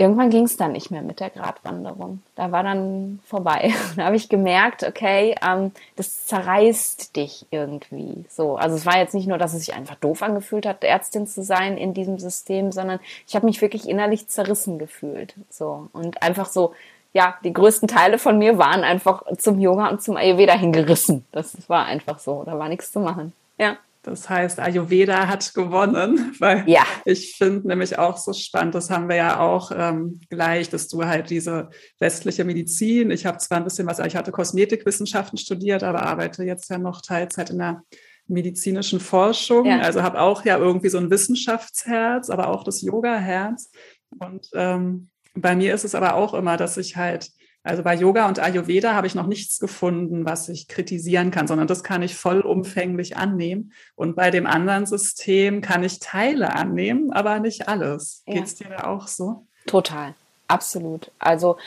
[0.00, 2.22] irgendwann ging es dann nicht mehr mit der Gratwanderung.
[2.34, 3.72] Da war dann vorbei.
[3.96, 8.24] Da habe ich gemerkt, okay, ähm, das zerreißt dich irgendwie.
[8.28, 11.26] So, also es war jetzt nicht nur, dass es sich einfach doof angefühlt hat, Ärztin
[11.26, 15.34] zu sein in diesem System, sondern ich habe mich wirklich innerlich zerrissen gefühlt.
[15.50, 16.72] So und einfach so.
[17.12, 21.26] Ja, die größten Teile von mir waren einfach zum Yoga und zum Ayurveda hingerissen.
[21.32, 22.44] Das war einfach so.
[22.44, 23.32] Da war nichts zu machen.
[23.58, 23.76] Ja.
[24.02, 26.84] Das heißt, Ayurveda hat gewonnen, weil ja.
[27.04, 31.04] ich finde nämlich auch so spannend, das haben wir ja auch ähm, gleich, dass du
[31.04, 36.02] halt diese westliche Medizin, ich habe zwar ein bisschen was, ich hatte Kosmetikwissenschaften studiert, aber
[36.02, 37.82] arbeite jetzt ja noch Teilzeit in der
[38.26, 39.80] medizinischen Forschung, ja.
[39.80, 43.70] also habe auch ja irgendwie so ein Wissenschaftsherz, aber auch das Yoga-Herz.
[44.18, 47.30] Und ähm, bei mir ist es aber auch immer, dass ich halt
[47.62, 51.66] also bei Yoga und Ayurveda habe ich noch nichts gefunden, was ich kritisieren kann, sondern
[51.66, 53.72] das kann ich vollumfänglich annehmen.
[53.96, 58.22] Und bei dem anderen System kann ich Teile annehmen, aber nicht alles.
[58.26, 58.34] Ja.
[58.34, 59.46] Geht es dir da auch so?
[59.66, 60.14] Total,
[60.48, 61.10] absolut.
[61.18, 61.58] Also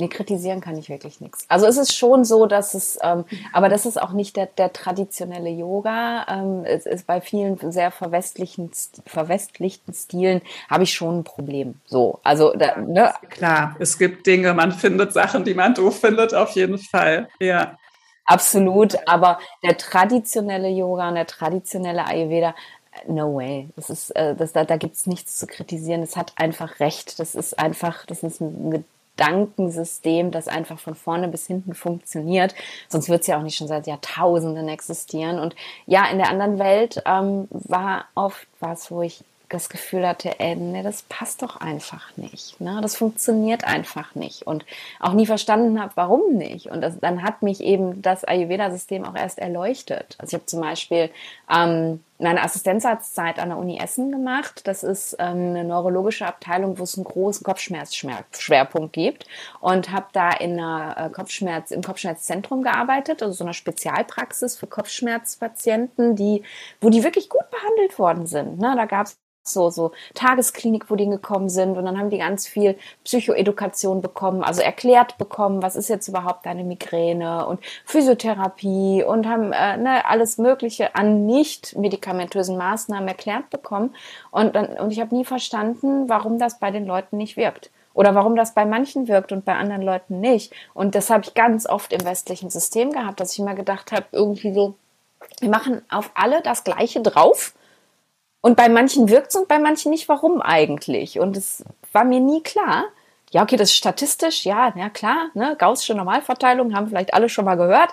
[0.00, 1.44] Nee, kritisieren kann ich wirklich nichts.
[1.48, 4.72] Also es ist schon so, dass es, ähm, aber das ist auch nicht der, der
[4.72, 6.24] traditionelle Yoga.
[6.28, 8.70] Ähm, es ist bei vielen sehr verwestlichen,
[9.06, 11.80] verwestlichten Stilen habe ich schon ein Problem.
[11.84, 13.12] So, also da, ne?
[13.28, 17.28] klar, es gibt Dinge, man findet Sachen, die man doof findet, auf jeden Fall.
[17.40, 17.76] Ja.
[18.24, 22.54] Absolut, aber der traditionelle Yoga und der traditionelle Ayurveda,
[23.08, 23.68] no way.
[23.74, 26.04] Das ist, äh, das, da, da gibt es nichts zu kritisieren.
[26.04, 27.18] Es hat einfach recht.
[27.18, 28.84] Das ist einfach, das ist ein
[29.18, 32.54] Gedankensystem, das einfach von vorne bis hinten funktioniert.
[32.88, 35.38] Sonst wird es ja auch nicht schon seit Jahrtausenden existieren.
[35.38, 40.38] Und ja, in der anderen Welt ähm, war oft was, wo ich das Gefühl hatte,
[40.40, 42.60] ey, nee, das passt doch einfach nicht.
[42.60, 42.80] Ne?
[42.82, 44.46] Das funktioniert einfach nicht.
[44.46, 44.64] Und
[45.00, 46.66] auch nie verstanden habe, warum nicht.
[46.66, 50.16] Und das, dann hat mich eben das Ayurveda-System auch erst erleuchtet.
[50.18, 51.10] Also ich habe zum Beispiel
[51.50, 54.66] ähm, meine Assistenzarztzeit an der Uni Essen gemacht.
[54.66, 59.26] Das ist ähm, eine neurologische Abteilung, wo es einen großen Kopfschmerzschwerpunkt gibt.
[59.60, 64.66] Und habe da in einer äh, Kopfschmerz, im Kopfschmerzzentrum gearbeitet, also so einer Spezialpraxis für
[64.66, 66.42] Kopfschmerzpatienten, die,
[66.80, 68.58] wo die wirklich gut behandelt worden sind.
[68.58, 68.74] Ne?
[68.76, 69.16] Da gab es
[69.52, 71.76] so, so Tagesklinik, wo die gekommen sind.
[71.76, 76.46] Und dann haben die ganz viel Psychoedukation bekommen, also erklärt bekommen, was ist jetzt überhaupt
[76.46, 83.50] deine Migräne und Physiotherapie und haben äh, ne, alles Mögliche an nicht medikamentösen Maßnahmen erklärt
[83.50, 83.94] bekommen.
[84.30, 88.14] Und, dann, und ich habe nie verstanden, warum das bei den Leuten nicht wirkt oder
[88.14, 90.52] warum das bei manchen wirkt und bei anderen Leuten nicht.
[90.72, 94.04] Und das habe ich ganz oft im westlichen System gehabt, dass ich immer gedacht habe,
[94.12, 94.74] irgendwie so,
[95.40, 97.54] wir machen auf alle das Gleiche drauf
[98.40, 100.08] und bei manchen wirkt es und bei manchen nicht.
[100.08, 101.18] Warum eigentlich?
[101.18, 102.84] Und es war mir nie klar.
[103.30, 107.44] Ja, okay, das ist statistisch, ja, ja klar, ne, Gaußsche Normalverteilung haben vielleicht alle schon
[107.44, 107.90] mal gehört.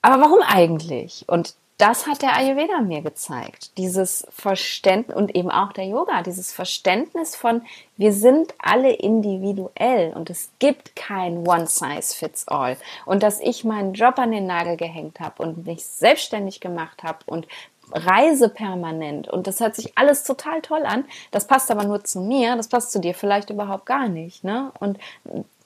[0.00, 1.24] Aber warum eigentlich?
[1.28, 3.76] Und das hat der Ayurveda mir gezeigt.
[3.76, 7.62] Dieses Verständnis und eben auch der Yoga, dieses Verständnis von,
[7.96, 12.76] wir sind alle individuell und es gibt kein One Size Fits All.
[13.04, 17.18] Und dass ich meinen Job an den Nagel gehängt habe und mich selbstständig gemacht habe
[17.26, 17.48] und
[17.90, 21.04] reise permanent und das hört sich alles total toll an.
[21.30, 24.44] Das passt aber nur zu mir, das passt zu dir vielleicht überhaupt gar nicht.
[24.44, 24.72] Ne?
[24.80, 24.98] Und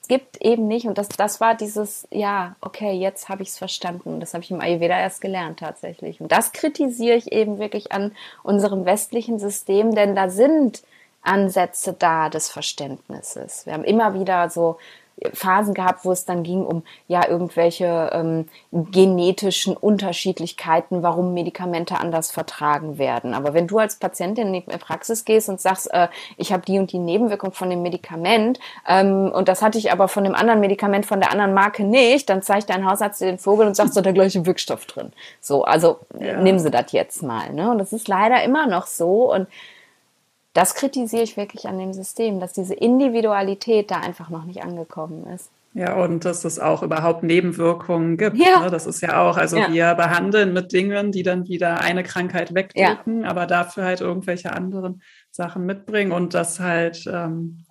[0.07, 4.19] gibt eben nicht, und das, das war dieses, ja, okay, jetzt habe ich es verstanden.
[4.19, 6.21] Das habe ich im Ayurveda erst gelernt tatsächlich.
[6.21, 10.83] Und das kritisiere ich eben wirklich an unserem westlichen System, denn da sind
[11.21, 13.65] Ansätze da des Verständnisses.
[13.65, 14.77] Wir haben immer wieder so
[15.33, 22.31] Phasen gehabt, wo es dann ging um ja irgendwelche ähm, genetischen Unterschiedlichkeiten, warum Medikamente anders
[22.31, 23.33] vertragen werden.
[23.33, 26.77] Aber wenn du als Patientin in die Praxis gehst und sagst, äh, ich habe die
[26.77, 30.59] und die Nebenwirkung von dem Medikament ähm, und das hatte ich aber von dem anderen
[30.59, 33.93] Medikament von der anderen Marke nicht, dann zeigt dein Hausarzt dir den Vogel und sagt
[33.93, 35.11] so der gleiche Wirkstoff drin.
[35.41, 36.41] So, also ja.
[36.41, 37.53] nimm sie das jetzt mal.
[37.53, 37.71] Ne?
[37.71, 39.47] Und das ist leider immer noch so und
[40.57, 45.27] das kritisiere ich wirklich an dem System, dass diese Individualität da einfach noch nicht angekommen
[45.27, 45.51] ist.
[45.75, 48.37] Ja, und dass es auch überhaupt Nebenwirkungen gibt.
[48.37, 48.61] Ja.
[48.61, 48.71] Ne?
[48.71, 49.71] Das ist ja auch, also ja.
[49.71, 53.29] wir behandeln mit Dingen, die dann wieder eine Krankheit wegdrücken, ja.
[53.29, 57.66] aber dafür halt irgendwelche anderen Sachen mitbringen und das halt ähm,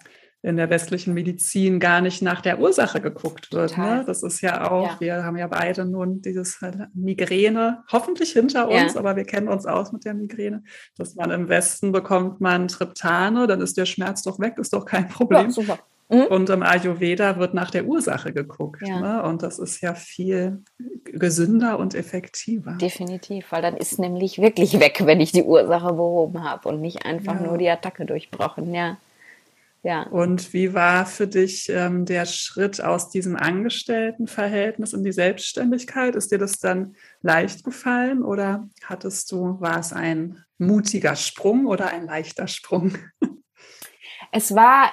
[0.46, 3.76] in der westlichen Medizin gar nicht nach der Ursache geguckt wird.
[3.76, 4.04] Ne?
[4.06, 5.00] Das ist ja auch, ja.
[5.00, 6.60] wir haben ja beide nun dieses
[6.94, 9.00] Migräne hoffentlich hinter uns, ja.
[9.00, 10.62] aber wir kennen uns aus mit der Migräne,
[10.96, 14.84] dass man im Westen bekommt man Triptane, dann ist der Schmerz doch weg, ist doch
[14.84, 15.46] kein Problem.
[15.46, 15.78] Ja, super.
[16.10, 16.26] Mhm.
[16.26, 18.86] Und im Ayurveda wird nach der Ursache geguckt.
[18.86, 19.00] Ja.
[19.00, 19.22] Ne?
[19.24, 20.62] Und das ist ja viel
[21.04, 22.78] gesünder und effektiver.
[22.80, 27.04] Definitiv, weil dann ist nämlich wirklich weg, wenn ich die Ursache behoben habe und nicht
[27.04, 27.48] einfach ja.
[27.48, 28.72] nur die Attacke durchbrochen.
[28.72, 28.98] Ja.
[29.82, 30.02] Ja.
[30.04, 36.16] Und wie war für dich ähm, der Schritt aus diesem Angestelltenverhältnis in die Selbstständigkeit?
[36.16, 41.88] Ist dir das dann leicht gefallen oder hattest du, war es ein mutiger Sprung oder
[41.88, 42.98] ein leichter Sprung?
[44.32, 44.90] Es war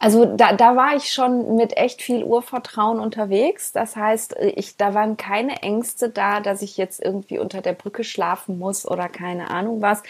[0.00, 3.72] also da, da war ich schon mit echt viel Urvertrauen unterwegs.
[3.72, 8.04] Das heißt, ich, da waren keine Ängste da, dass ich jetzt irgendwie unter der Brücke
[8.04, 10.04] schlafen muss oder keine Ahnung was.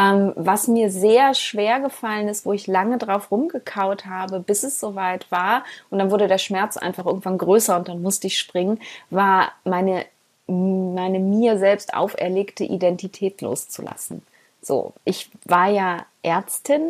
[0.00, 4.80] Ähm, was mir sehr schwer gefallen ist, wo ich lange drauf rumgekaut habe, bis es
[4.80, 8.80] soweit war, und dann wurde der Schmerz einfach irgendwann größer und dann musste ich springen,
[9.10, 10.06] war meine,
[10.46, 14.22] meine mir selbst auferlegte Identität loszulassen.
[14.62, 16.82] So, ich war ja Ärztin,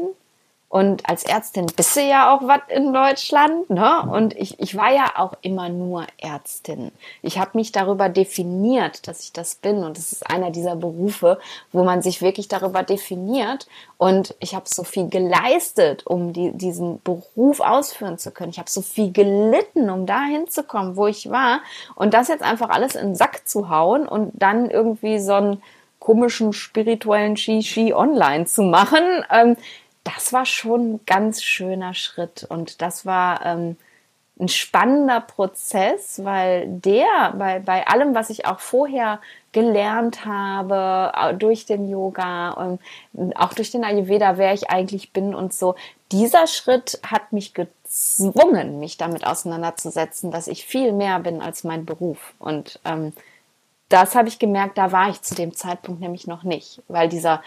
[0.75, 4.11] und als Ärztin bist du ja auch was in Deutschland, ne?
[4.11, 6.91] Und ich, ich war ja auch immer nur Ärztin.
[7.23, 9.85] Ich habe mich darüber definiert, dass ich das bin.
[9.85, 11.39] Und es ist einer dieser Berufe,
[11.71, 13.69] wo man sich wirklich darüber definiert.
[13.99, 18.51] Und ich habe so viel geleistet, um die, diesen Beruf ausführen zu können.
[18.51, 21.61] Ich habe so viel gelitten, um da hinzukommen, wo ich war.
[21.95, 25.63] Und das jetzt einfach alles in den Sack zu hauen und dann irgendwie so einen
[26.01, 29.25] komischen spirituellen Shishi online zu machen.
[29.31, 29.57] Ähm,
[30.05, 33.77] das war schon ein ganz schöner Schritt und das war ähm,
[34.39, 39.21] ein spannender Prozess, weil der bei, bei allem, was ich auch vorher
[39.53, 42.81] gelernt habe, durch den Yoga und
[43.37, 45.77] auch durch den Ayurveda, wer ich eigentlich bin und so,
[46.11, 51.87] dieser Schritt hat mich gezwungen, mich damit auseinanderzusetzen, dass ich viel mehr bin als mein
[51.87, 52.35] Beruf.
[52.41, 53.13] Und ähm,
[53.89, 57.43] das habe ich gemerkt, da war ich zu dem Zeitpunkt nämlich noch nicht, weil dieser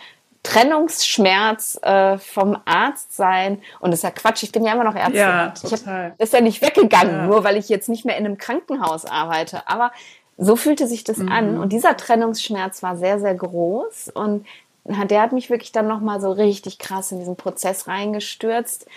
[0.47, 3.61] Trennungsschmerz äh, vom Arzt sein.
[3.79, 5.15] Und das ist ja Quatsch, ich bin ja immer noch Ärztin.
[5.15, 6.11] Ja, total.
[6.11, 7.25] Hab, ist ja nicht weggegangen, ja.
[7.25, 9.67] nur weil ich jetzt nicht mehr in einem Krankenhaus arbeite.
[9.67, 9.91] Aber
[10.37, 11.31] so fühlte sich das mhm.
[11.31, 11.57] an.
[11.57, 14.09] Und dieser Trennungsschmerz war sehr, sehr groß.
[14.13, 14.45] Und
[14.85, 18.87] der hat mich wirklich dann nochmal so richtig krass in diesen Prozess reingestürzt,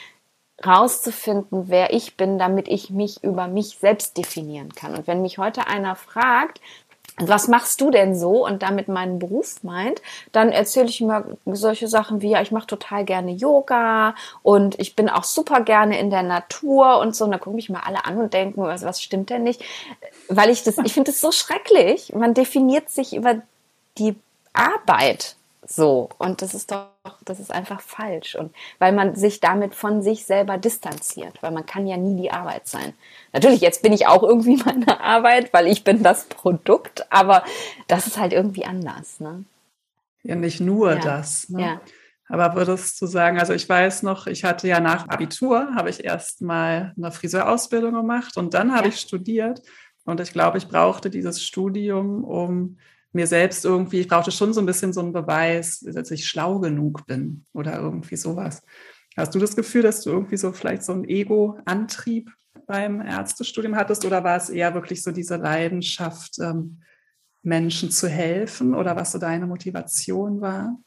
[0.65, 4.95] rauszufinden, wer ich bin, damit ich mich über mich selbst definieren kann.
[4.95, 6.61] Und wenn mich heute einer fragt,
[7.29, 10.03] was machst du denn so und damit meinen Beruf meint,
[10.33, 14.97] dann erzähle ich immer solche Sachen wie, ja, ich mache total gerne Yoga und ich
[14.97, 17.25] bin auch super gerne in der Natur und so.
[17.25, 19.63] Und dann gucke ich mal alle an und denken, was, was stimmt denn nicht?
[20.29, 22.13] Weil ich das, ich finde das so schrecklich.
[22.15, 23.43] Man definiert sich über
[23.99, 24.17] die
[24.53, 25.37] Arbeit
[25.73, 26.09] so.
[26.19, 26.89] Und das ist doch,
[27.25, 28.35] das ist einfach falsch.
[28.35, 32.33] Und weil man sich damit von sich selber distanziert, weil man kann ja nie die
[32.33, 32.93] Arbeit sein.
[33.33, 37.45] Natürlich, jetzt bin ich auch irgendwie meine Arbeit, weil ich bin das Produkt, aber
[37.87, 39.45] das ist halt irgendwie anders, ne?
[40.23, 40.99] Ja, nicht nur ja.
[40.99, 41.49] das.
[41.49, 41.63] Ne?
[41.63, 41.81] Ja.
[42.29, 46.05] Aber würdest du sagen, also ich weiß noch, ich hatte ja nach Abitur, habe ich
[46.05, 48.93] erst mal eine Friseurausbildung gemacht und dann habe ja.
[48.93, 49.63] ich studiert.
[50.05, 52.79] Und ich glaube, ich brauchte dieses Studium, um
[53.13, 56.61] mir selbst irgendwie, ich brauchte schon so ein bisschen so einen Beweis, dass ich schlau
[56.61, 58.63] genug bin oder irgendwie sowas.
[59.17, 62.31] Hast du das Gefühl, dass du irgendwie so vielleicht so einen Ego-Antrieb
[62.67, 66.81] beim Ärztestudium hattest oder war es eher wirklich so diese Leidenschaft, ähm,
[67.43, 70.79] Menschen zu helfen oder was so deine Motivation war?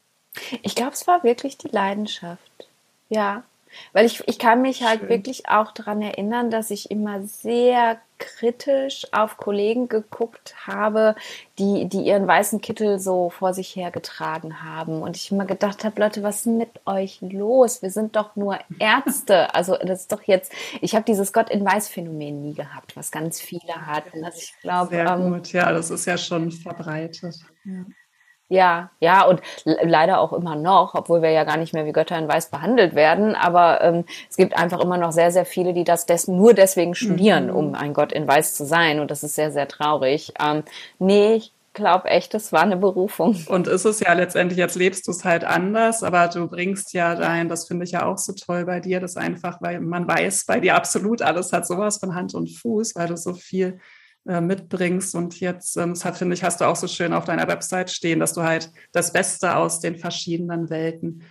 [0.62, 2.68] Ich glaube, es war wirklich die Leidenschaft.
[3.08, 3.44] Ja,
[3.92, 5.08] Weil ich, ich kann mich halt Schön.
[5.08, 11.14] wirklich auch daran erinnern, dass ich immer sehr kritisch auf Kollegen geguckt habe,
[11.58, 15.02] die, die ihren weißen Kittel so vor sich hergetragen haben.
[15.02, 17.82] Und ich immer gedacht habe, Leute, was ist mit euch los?
[17.82, 19.48] Wir sind doch nur Ärzte.
[19.54, 23.12] Also das ist doch jetzt, ich habe dieses Gott in Weiß Phänomen nie gehabt, was
[23.12, 24.24] ganz viele hatten.
[24.24, 27.36] Also ich glaube, Sehr ähm, gut, ja, das ist ja schon verbreitet.
[27.64, 27.84] Ja.
[28.48, 32.18] Ja, ja, und leider auch immer noch, obwohl wir ja gar nicht mehr wie Götter
[32.18, 33.34] in Weiß behandelt werden.
[33.34, 36.94] Aber ähm, es gibt einfach immer noch sehr, sehr viele, die das des nur deswegen
[36.94, 37.56] studieren, mhm.
[37.56, 39.00] um ein Gott in Weiß zu sein.
[39.00, 40.34] Und das ist sehr, sehr traurig.
[40.38, 40.62] Ähm,
[40.98, 43.36] nee, ich glaube echt, das war eine Berufung.
[43.48, 47.14] Und ist es ja letztendlich, jetzt lebst du es halt anders, aber du bringst ja
[47.14, 50.46] dein, das finde ich ja auch so toll bei dir, das einfach, weil man weiß
[50.46, 53.80] bei dir absolut alles hat sowas von Hand und Fuß, weil du so viel
[54.26, 55.14] äh, mitbringst.
[55.14, 57.90] Und jetzt, ähm, das hat, finde ich, hast du auch so schön auf deiner Website
[57.90, 61.22] stehen, dass du halt das Beste aus den verschiedenen Welten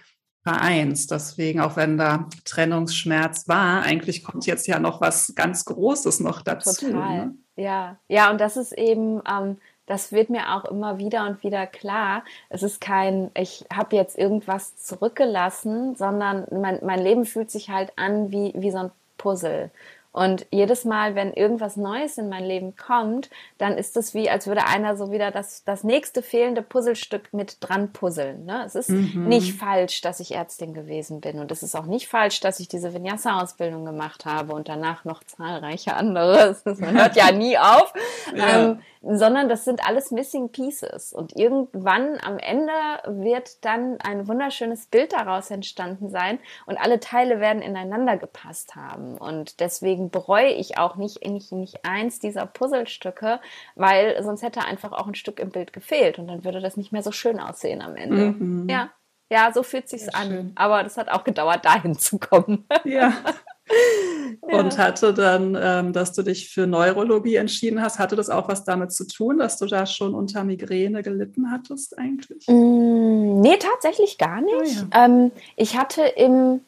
[0.43, 1.11] vereinst.
[1.11, 6.41] Deswegen, auch wenn da Trennungsschmerz war, eigentlich kommt jetzt ja noch was ganz Großes noch
[6.41, 6.87] dazu.
[6.87, 7.17] Total.
[7.17, 7.35] Ne?
[7.55, 11.67] Ja, ja, und das ist eben, ähm, das wird mir auch immer wieder und wieder
[11.67, 12.23] klar.
[12.49, 17.91] Es ist kein, ich habe jetzt irgendwas zurückgelassen, sondern mein, mein Leben fühlt sich halt
[17.97, 19.71] an wie, wie so ein Puzzle.
[20.13, 24.45] Und jedes Mal, wenn irgendwas Neues in mein Leben kommt, dann ist es wie, als
[24.45, 28.45] würde einer so wieder das, das nächste fehlende Puzzlestück mit dran puzzeln.
[28.45, 28.63] Ne?
[28.63, 29.27] Es ist mhm.
[29.27, 31.39] nicht falsch, dass ich Ärztin gewesen bin.
[31.39, 35.23] Und es ist auch nicht falsch, dass ich diese Vinyasa-Ausbildung gemacht habe und danach noch
[35.23, 36.57] zahlreiche andere.
[36.63, 37.91] Man hört ja nie auf.
[38.35, 38.63] Ja.
[38.63, 41.11] Ähm, sondern das sind alles Missing Pieces.
[41.11, 42.71] Und irgendwann am Ende
[43.05, 49.17] wird dann ein wunderschönes Bild daraus entstanden sein und alle Teile werden ineinander gepasst haben.
[49.17, 53.39] Und deswegen bereue ich auch nicht, nicht, nicht eins dieser Puzzlestücke,
[53.75, 56.91] weil sonst hätte einfach auch ein Stück im Bild gefehlt und dann würde das nicht
[56.91, 58.31] mehr so schön aussehen am Ende.
[58.31, 58.69] Mhm.
[58.69, 58.89] Ja.
[59.31, 60.27] Ja, so fühlt sich's Sehr an.
[60.27, 60.51] Schön.
[60.53, 62.67] Aber das hat auch gedauert, dahin zu kommen.
[62.83, 63.13] Ja.
[64.41, 68.65] Und hatte dann, ähm, dass du dich für Neurologie entschieden hast, hatte das auch was
[68.65, 72.45] damit zu tun, dass du da schon unter Migräne gelitten hattest eigentlich?
[72.47, 74.83] Mm, nee, tatsächlich gar nicht.
[74.83, 75.05] Oh, ja.
[75.05, 76.61] ähm, ich hatte im,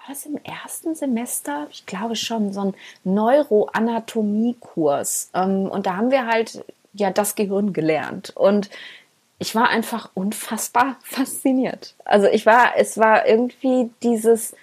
[0.00, 2.74] war das im ersten Semester, ich glaube schon, so einen
[3.04, 5.28] Neuroanatomiekurs.
[5.34, 8.32] Ähm, und da haben wir halt ja das Gehirn gelernt.
[8.34, 8.70] Und
[9.38, 11.94] ich war einfach unfassbar fasziniert.
[12.04, 14.56] Also ich war, es war irgendwie dieses,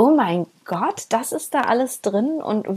[0.00, 2.68] oh mein Gott, das ist da alles drin und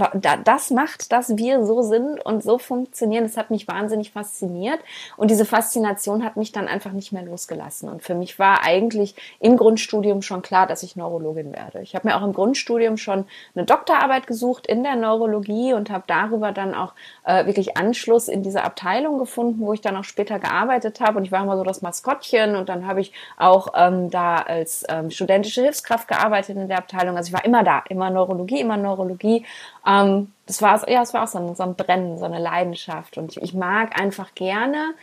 [0.43, 3.24] das macht, dass wir so sind und so funktionieren.
[3.24, 4.80] Das hat mich wahnsinnig fasziniert
[5.15, 7.89] und diese Faszination hat mich dann einfach nicht mehr losgelassen.
[7.89, 11.82] Und für mich war eigentlich im Grundstudium schon klar, dass ich Neurologin werde.
[11.82, 16.05] Ich habe mir auch im Grundstudium schon eine Doktorarbeit gesucht in der Neurologie und habe
[16.07, 16.93] darüber dann auch
[17.26, 21.19] äh, wirklich Anschluss in diese Abteilung gefunden, wo ich dann auch später gearbeitet habe.
[21.19, 24.84] Und ich war immer so das Maskottchen und dann habe ich auch ähm, da als
[24.89, 27.12] ähm, studentische Hilfskraft gearbeitet in der Abteilung.
[27.18, 29.45] Also ich war immer da immer Neurologie, immer Neurologie.
[29.86, 33.18] Ähm, das war, ja, es war auch so ein, so ein Brennen, so eine Leidenschaft.
[33.18, 34.93] Und ich mag einfach gerne,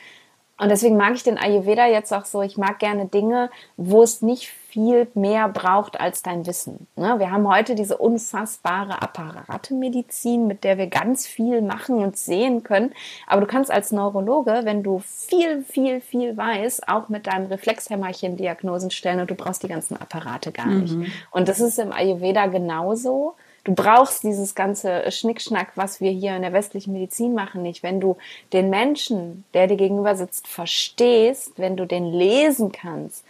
[0.61, 4.21] und deswegen mag ich den Ayurveda jetzt auch so, ich mag gerne Dinge, wo es
[4.21, 6.87] nicht viel mehr braucht als dein Wissen.
[6.97, 7.19] Ne?
[7.19, 12.93] Wir haben heute diese unfassbare Apparatemedizin, mit der wir ganz viel machen und sehen können.
[13.27, 18.37] Aber du kannst als Neurologe, wenn du viel, viel, viel weißt, auch mit deinem Reflexhämmerchen
[18.37, 20.95] Diagnosen stellen und du brauchst die ganzen Apparate gar nicht.
[20.95, 21.07] Mhm.
[21.31, 23.35] Und das ist im Ayurveda genauso.
[23.65, 27.83] Du brauchst dieses ganze Schnickschnack, was wir hier in der westlichen Medizin machen, nicht.
[27.83, 28.17] Wenn du
[28.53, 33.25] den Menschen, der dir gegenüber sitzt, verstehst, wenn du den lesen kannst,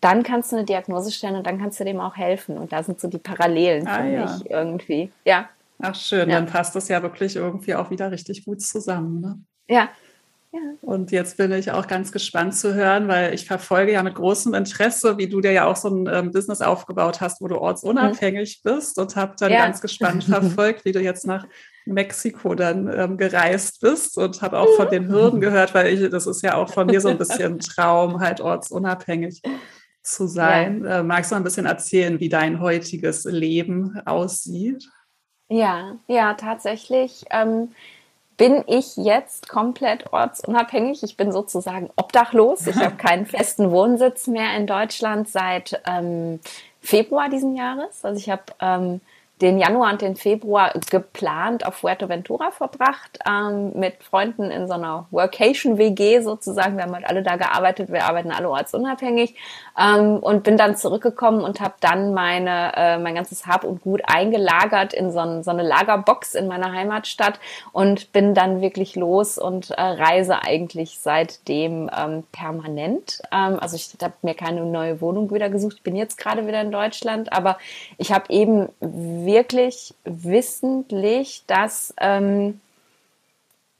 [0.00, 2.58] dann kannst du eine Diagnose stellen und dann kannst du dem auch helfen.
[2.58, 4.22] Und da sind so die Parallelen ah, für ja.
[4.22, 5.12] mich irgendwie.
[5.24, 5.48] Ja.
[5.78, 6.36] Ach schön, ja.
[6.36, 9.20] dann passt das ja wirklich irgendwie auch wieder richtig gut zusammen.
[9.20, 9.38] Ne?
[9.68, 9.88] Ja,
[10.80, 14.54] und jetzt bin ich auch ganz gespannt zu hören, weil ich verfolge ja mit großem
[14.54, 18.60] Interesse, wie du dir ja auch so ein ähm, Business aufgebaut hast, wo du ortsunabhängig
[18.62, 18.70] mhm.
[18.70, 19.64] bist und habe dann ja.
[19.64, 21.46] ganz gespannt verfolgt, wie du jetzt nach
[21.84, 26.26] Mexiko dann ähm, gereist bist und habe auch von den Hürden gehört, weil ich, das
[26.26, 29.42] ist ja auch von mir so ein bisschen Traum, halt ortsunabhängig
[30.06, 30.84] zu sein.
[30.84, 31.00] Ja.
[31.00, 34.88] Äh, magst du ein bisschen erzählen, wie dein heutiges Leben aussieht?
[35.48, 37.24] Ja, ja, tatsächlich.
[37.30, 37.72] Ähm,
[38.36, 41.02] bin ich jetzt komplett ortsunabhängig.
[41.02, 42.66] Ich bin sozusagen obdachlos.
[42.66, 46.40] Ich habe keinen festen Wohnsitz mehr in Deutschland seit ähm,
[46.80, 48.04] Februar diesen Jahres.
[48.04, 49.00] Also ich habe ähm,
[49.42, 55.06] den Januar und den Februar geplant auf Fuerteventura verbracht, ähm, mit Freunden in so einer
[55.10, 56.76] Workation-WG sozusagen.
[56.76, 59.34] Wir haben halt alle da gearbeitet, wir arbeiten alle ortsunabhängig
[59.78, 64.02] ähm, und bin dann zurückgekommen und habe dann meine, äh, mein ganzes Hab und Gut
[64.06, 67.38] eingelagert in so, ein, so eine Lagerbox in meiner Heimatstadt
[67.72, 73.20] und bin dann wirklich los und äh, reise eigentlich seitdem ähm, permanent.
[73.30, 75.82] Ähm, also ich habe mir keine neue Wohnung wieder gesucht.
[75.82, 77.58] Bin jetzt gerade wieder in Deutschland, aber
[77.98, 78.68] ich habe eben
[79.26, 82.60] wirklich wissentlich, dass, ähm,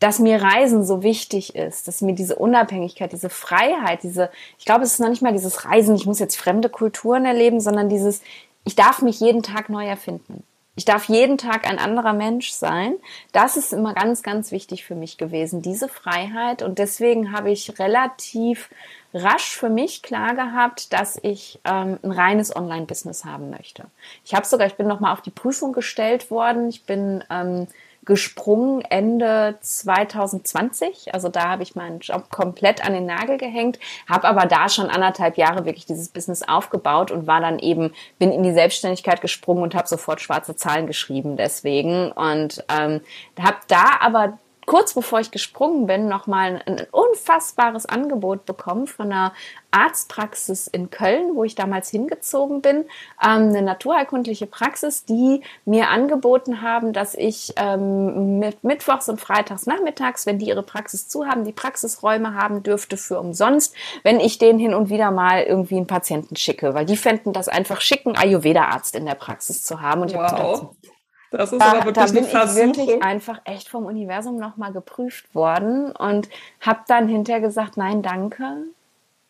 [0.01, 4.85] dass mir Reisen so wichtig ist, dass mir diese Unabhängigkeit, diese Freiheit, diese, ich glaube,
[4.85, 8.21] es ist noch nicht mal dieses Reisen, ich muss jetzt fremde Kulturen erleben, sondern dieses,
[8.65, 10.43] ich darf mich jeden Tag neu erfinden.
[10.77, 12.97] Ich darf jeden Tag ein anderer Mensch sein.
[13.33, 16.63] Das ist immer ganz, ganz wichtig für mich gewesen, diese Freiheit.
[16.63, 18.69] Und deswegen habe ich relativ
[19.15, 23.87] rasch für mich klar gehabt, dass ich ähm, ein reines Online-Business haben möchte.
[24.27, 26.69] Ich habe sogar, ich bin noch mal auf die Prüfung gestellt worden.
[26.69, 27.69] Ich bin ähm,
[28.07, 31.13] gesprungen Ende 2020.
[31.13, 33.79] Also da habe ich meinen Job komplett an den Nagel gehängt,
[34.09, 38.33] habe aber da schon anderthalb Jahre wirklich dieses Business aufgebaut und war dann eben, bin
[38.33, 42.13] in die Selbstständigkeit gesprungen und habe sofort schwarze Zahlen geschrieben deswegen.
[42.13, 43.01] Und ähm,
[43.39, 49.33] habe da aber kurz bevor ich gesprungen bin, nochmal ein unfassbares Angebot bekommen von einer
[49.71, 52.85] Arztpraxis in Köln, wo ich damals hingezogen bin,
[53.23, 59.67] ähm, eine naturheilkundliche Praxis, die mir angeboten haben, dass ich ähm, mit Mittwochs und Freitags
[59.67, 64.39] nachmittags, wenn die ihre Praxis zu haben, die Praxisräume haben dürfte für umsonst, wenn ich
[64.39, 68.17] denen hin und wieder mal irgendwie einen Patienten schicke, weil die fänden das einfach schicken,
[68.17, 70.03] Ayurveda-Arzt in der Praxis zu haben.
[70.03, 70.33] Und ich wow.
[70.33, 70.71] habe
[71.31, 75.35] das ist da, aber wirklich da bin ich wirklich einfach echt vom Universum nochmal geprüft
[75.35, 76.29] worden und
[76.61, 78.65] habe dann hinterher gesagt, nein, danke,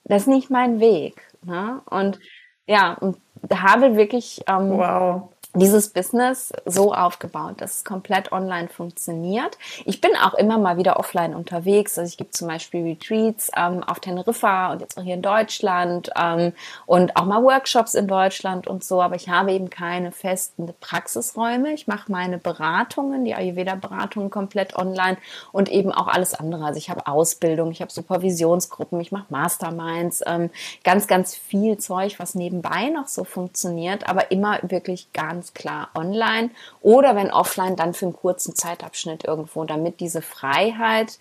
[0.05, 1.22] das ist nicht mein Weg.
[1.42, 1.80] Ne?
[1.86, 2.18] Und
[2.66, 3.16] ja, und
[3.53, 9.59] habe wirklich ähm, wow dieses Business so aufgebaut, dass es komplett online funktioniert.
[9.84, 11.98] Ich bin auch immer mal wieder offline unterwegs.
[11.98, 16.11] Also ich gebe zum Beispiel Retreats ähm, auf Teneriffa und jetzt auch hier in Deutschland
[16.16, 16.52] ähm,
[16.86, 19.00] und auch mal Workshops in Deutschland und so.
[19.00, 21.72] Aber ich habe eben keine festen Praxisräume.
[21.72, 25.16] Ich mache meine Beratungen, die Ayurveda-Beratungen komplett online
[25.52, 26.64] und eben auch alles andere.
[26.64, 30.50] Also ich habe Ausbildung, ich habe Supervisionsgruppen, ich mache Masterminds, ähm,
[30.84, 35.90] ganz, ganz viel Zeug, was nebenbei noch so funktioniert, aber immer wirklich ganz ganz klar
[35.94, 41.18] online oder wenn offline, dann für einen kurzen Zeitabschnitt irgendwo, damit diese Freiheit,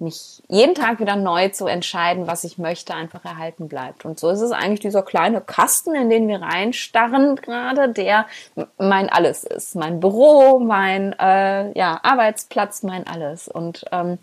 [0.00, 4.04] mich jeden Tag wieder neu zu entscheiden, was ich möchte, einfach erhalten bleibt.
[4.04, 8.26] Und so ist es eigentlich dieser kleine Kasten, in den wir reinstarren gerade, der
[8.78, 9.74] mein Alles ist.
[9.74, 13.48] Mein Büro, mein äh, ja, Arbeitsplatz, mein Alles.
[13.48, 14.18] Und ähm,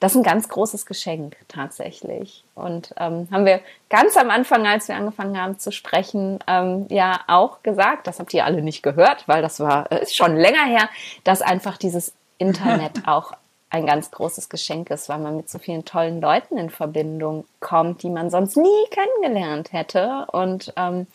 [0.00, 2.42] das ist ein ganz großes Geschenk tatsächlich.
[2.54, 7.20] Und ähm, haben wir ganz am Anfang, als wir angefangen haben zu sprechen, ähm, ja
[7.26, 10.64] auch gesagt, das habt ihr alle nicht gehört, weil das war äh, ist schon länger
[10.64, 10.88] her,
[11.22, 13.32] dass einfach dieses Internet auch
[13.68, 18.02] ein ganz großes Geschenk ist, weil man mit so vielen tollen Leuten in Verbindung kommt,
[18.02, 20.26] die man sonst nie kennengelernt hätte.
[20.32, 21.06] Und ähm,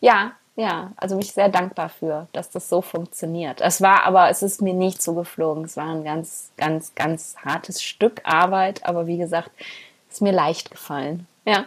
[0.00, 3.60] ja, ja, also mich sehr dankbar für, dass das so funktioniert.
[3.60, 5.64] Es war aber, es ist mir nicht so geflogen.
[5.64, 9.52] Es war ein ganz, ganz, ganz hartes Stück Arbeit, aber wie gesagt,
[10.10, 11.28] ist mir leicht gefallen.
[11.44, 11.66] Ja.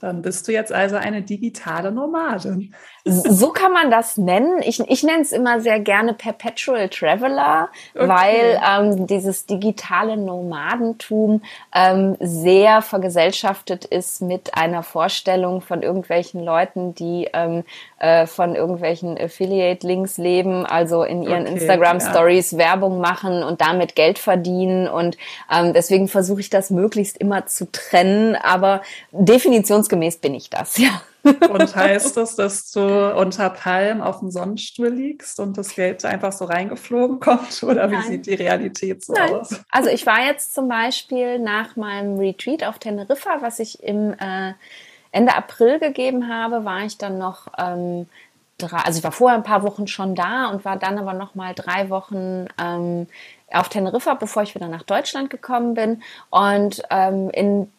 [0.00, 2.74] Dann bist du jetzt also eine digitale Nomadin.
[3.04, 4.62] So kann man das nennen.
[4.62, 8.08] Ich, ich nenne es immer sehr gerne Perpetual Traveler, okay.
[8.08, 11.42] weil ähm, dieses digitale Nomadentum
[11.74, 17.64] ähm, sehr vergesellschaftet ist mit einer Vorstellung von irgendwelchen Leuten, die ähm,
[18.00, 22.58] äh, von irgendwelchen Affiliate-Links leben, also in ihren okay, Instagram-Stories ja.
[22.58, 24.88] Werbung machen und damit Geld verdienen.
[24.88, 25.18] Und
[25.54, 28.80] ähm, deswegen versuche ich das möglichst immer zu trennen, aber
[29.12, 31.02] definitionsgemäß bin ich das, ja.
[31.22, 36.32] Und heißt das, dass du unter Palm auf dem Sonnenstuhl liegst und das Geld einfach
[36.32, 37.62] so reingeflogen kommt?
[37.62, 38.06] Oder wie Nein.
[38.08, 39.34] sieht die Realität so Nein.
[39.34, 39.60] aus?
[39.70, 44.54] Also ich war jetzt zum Beispiel nach meinem Retreat auf Teneriffa, was ich im äh,
[45.12, 48.08] Ende April gegeben habe, war ich dann noch ähm,
[48.58, 51.34] drei, also ich war vorher ein paar Wochen schon da und war dann aber noch
[51.34, 53.06] mal drei Wochen ähm,
[53.52, 56.02] auf Teneriffa, bevor ich wieder nach Deutschland gekommen bin.
[56.30, 57.72] Und ähm, in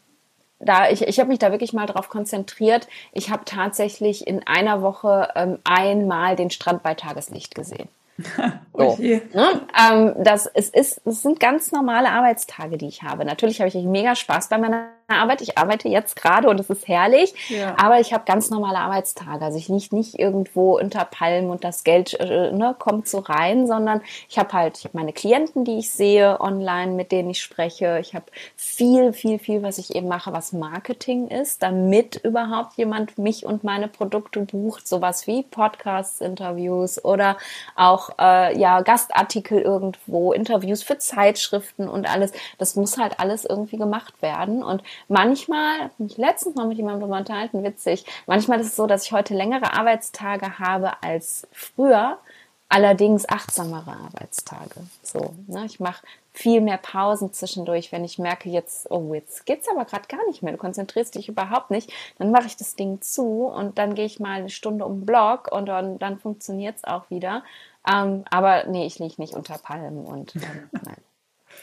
[0.64, 2.88] da ich, ich habe mich da wirklich mal drauf konzentriert.
[3.12, 7.90] Ich habe tatsächlich in einer Woche ähm, einmal den Strand bei Tageslicht gesehen.
[8.74, 9.22] So, okay.
[9.34, 9.62] ne?
[9.78, 13.26] ähm, das, es, ist, es sind ganz normale Arbeitstage, die ich habe.
[13.26, 14.88] Natürlich habe ich mega Spaß bei meiner
[15.18, 15.42] Arbeit.
[15.42, 17.76] Ich arbeite jetzt gerade und es ist herrlich, ja.
[17.78, 19.44] aber ich habe ganz normale Arbeitstage.
[19.44, 23.68] Also ich liege nicht irgendwo unter Palmen und das Geld äh, ne, kommt so rein,
[23.68, 27.42] sondern ich habe halt ich hab meine Klienten, die ich sehe online, mit denen ich
[27.42, 28.00] spreche.
[28.00, 33.18] Ich habe viel, viel, viel, was ich eben mache, was Marketing ist, damit überhaupt jemand
[33.18, 34.88] mich und meine Produkte bucht.
[34.88, 37.38] Sowas wie Podcasts, Interviews oder
[37.76, 42.32] auch äh, ja Gastartikel irgendwo, Interviews für Zeitschriften und alles.
[42.58, 47.18] Das muss halt alles irgendwie gemacht werden und manchmal, mich letztens noch mit jemandem darüber
[47.18, 52.18] unterhalten, witzig, manchmal ist es so, dass ich heute längere Arbeitstage habe als früher,
[52.70, 54.82] allerdings achtsamere Arbeitstage.
[55.04, 55.66] So, ne?
[55.66, 60.08] Ich mache viel mehr Pausen zwischendurch, wenn ich merke, jetzt, oh, jetzt geht's aber gerade
[60.08, 63.78] gar nicht mehr, du konzentrierst dich überhaupt nicht, dann mache ich das Ding zu und
[63.78, 67.44] dann gehe ich mal eine Stunde um den Block und dann, dann funktioniert's auch wieder.
[67.86, 70.98] Ähm, aber nee, ich liege nicht unter Palmen und ähm, nein.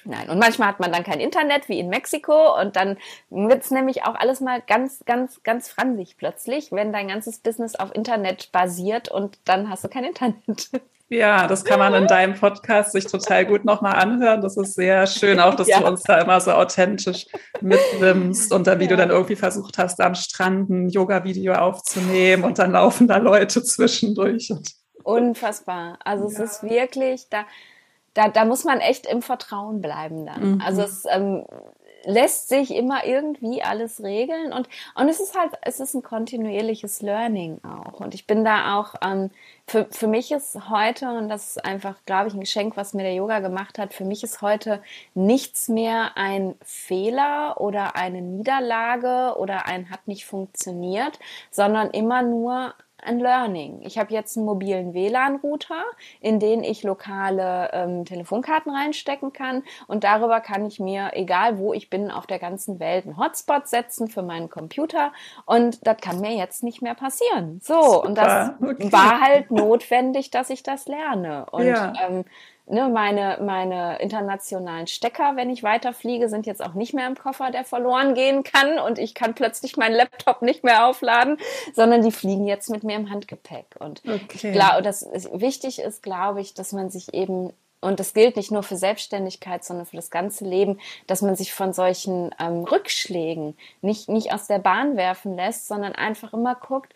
[0.04, 2.96] Nein, und manchmal hat man dann kein Internet, wie in Mexiko, und dann
[3.30, 7.74] wird es nämlich auch alles mal ganz, ganz, ganz fransig plötzlich, wenn dein ganzes Business
[7.74, 10.70] auf Internet basiert und dann hast du kein Internet.
[11.10, 14.42] Ja, das kann man in deinem Podcast sich total gut nochmal anhören.
[14.42, 15.80] Das ist sehr schön, auch dass ja.
[15.80, 17.26] du uns da immer so authentisch
[17.62, 18.90] mitnimmst und dann, wie ja.
[18.90, 23.62] du dann irgendwie versucht hast, am Strand ein Yoga-Video aufzunehmen und dann laufen da Leute
[23.62, 24.52] zwischendurch.
[25.02, 25.98] Unfassbar.
[26.04, 26.30] Also ja.
[26.30, 27.46] es ist wirklich, da,
[28.14, 30.54] da, da muss man echt im Vertrauen bleiben dann.
[30.54, 30.62] Mhm.
[30.64, 31.44] Also es ähm,
[32.04, 37.02] lässt sich immer irgendwie alles regeln und, und es ist halt, es ist ein kontinuierliches
[37.02, 38.00] Learning auch.
[38.00, 39.30] Und ich bin da auch, ähm,
[39.66, 43.02] für, für mich ist heute, und das ist einfach, glaube ich, ein Geschenk, was mir
[43.02, 44.82] der Yoga gemacht hat, für mich ist heute
[45.14, 51.18] nichts mehr ein Fehler oder eine Niederlage oder ein hat nicht funktioniert,
[51.50, 53.80] sondern immer nur ein Learning.
[53.82, 55.84] Ich habe jetzt einen mobilen WLAN-Router,
[56.20, 61.72] in den ich lokale ähm, Telefonkarten reinstecken kann und darüber kann ich mir, egal wo
[61.72, 65.12] ich bin, auf der ganzen Welt einen Hotspot setzen für meinen Computer
[65.46, 67.60] und das kann mir jetzt nicht mehr passieren.
[67.62, 68.92] So, Super, und das okay.
[68.92, 71.46] war halt notwendig, dass ich das lerne.
[71.50, 71.92] Und ja.
[72.06, 72.24] ähm,
[72.70, 77.50] ne, meine, meine internationalen Stecker, wenn ich weiterfliege, sind jetzt auch nicht mehr im Koffer,
[77.50, 81.38] der verloren gehen kann und ich kann plötzlich meinen Laptop nicht mehr aufladen,
[81.74, 83.66] sondern die fliegen jetzt mit mir im Handgepäck.
[83.78, 84.26] Und okay.
[84.32, 88.34] ich glaube, das ist, wichtig ist, glaube ich, dass man sich eben und das gilt
[88.34, 92.64] nicht nur für Selbstständigkeit, sondern für das ganze Leben, dass man sich von solchen ähm,
[92.64, 96.92] Rückschlägen nicht, nicht aus der Bahn werfen lässt, sondern einfach immer guckt,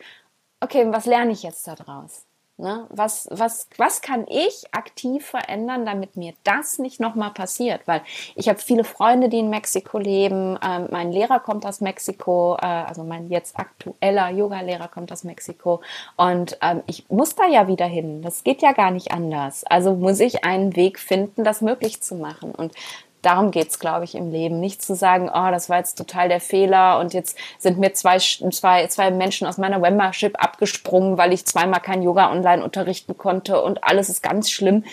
[0.60, 2.24] okay, was lerne ich jetzt daraus?
[2.58, 2.86] Ne?
[2.90, 7.80] Was, was, was kann ich aktiv verändern, damit mir das nicht nochmal passiert?
[7.86, 8.02] Weil
[8.36, 10.58] ich habe viele Freunde, die in Mexiko leben.
[10.62, 15.80] Ähm, mein Lehrer kommt aus Mexiko, äh, also mein jetzt aktueller Yoga-Lehrer kommt aus Mexiko.
[16.16, 18.22] Und ähm, ich muss da ja wieder hin.
[18.22, 19.64] Das geht ja gar nicht anders.
[19.64, 22.54] Also muss ich einen Weg finden, das möglich zu machen.
[22.54, 22.74] Und
[23.22, 24.60] darum geht's, glaube ich, im Leben.
[24.60, 28.18] Nicht zu sagen, oh, das war jetzt total der Fehler und jetzt sind mir zwei,
[28.18, 33.62] zwei, zwei Menschen aus meiner Membership abgesprungen, weil ich zweimal kein Yoga online unterrichten konnte
[33.62, 34.84] und alles ist ganz schlimm.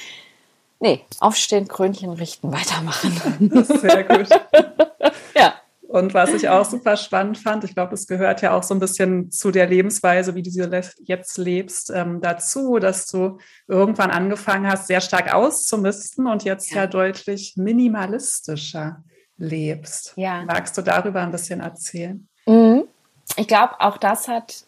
[0.80, 3.66] Nee, aufstehen, Krönchen richten, weitermachen.
[3.66, 4.30] Sehr gut.
[5.36, 5.56] ja.
[5.90, 8.80] Und was ich auch super spannend fand, ich glaube, es gehört ja auch so ein
[8.80, 10.64] bisschen zu der Lebensweise, wie du sie
[11.00, 16.82] jetzt lebst, ähm, dazu, dass du irgendwann angefangen hast, sehr stark auszumisten und jetzt ja,
[16.82, 19.04] ja deutlich minimalistischer
[19.38, 20.14] lebst.
[20.16, 20.44] Ja.
[20.46, 22.28] Magst du darüber ein bisschen erzählen?
[22.46, 22.84] Mhm.
[23.36, 24.66] Ich glaube, auch das hat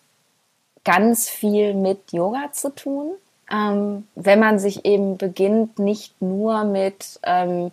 [0.83, 3.11] ganz viel mit Yoga zu tun.
[3.51, 7.71] Ähm, wenn man sich eben beginnt, nicht nur mit ähm,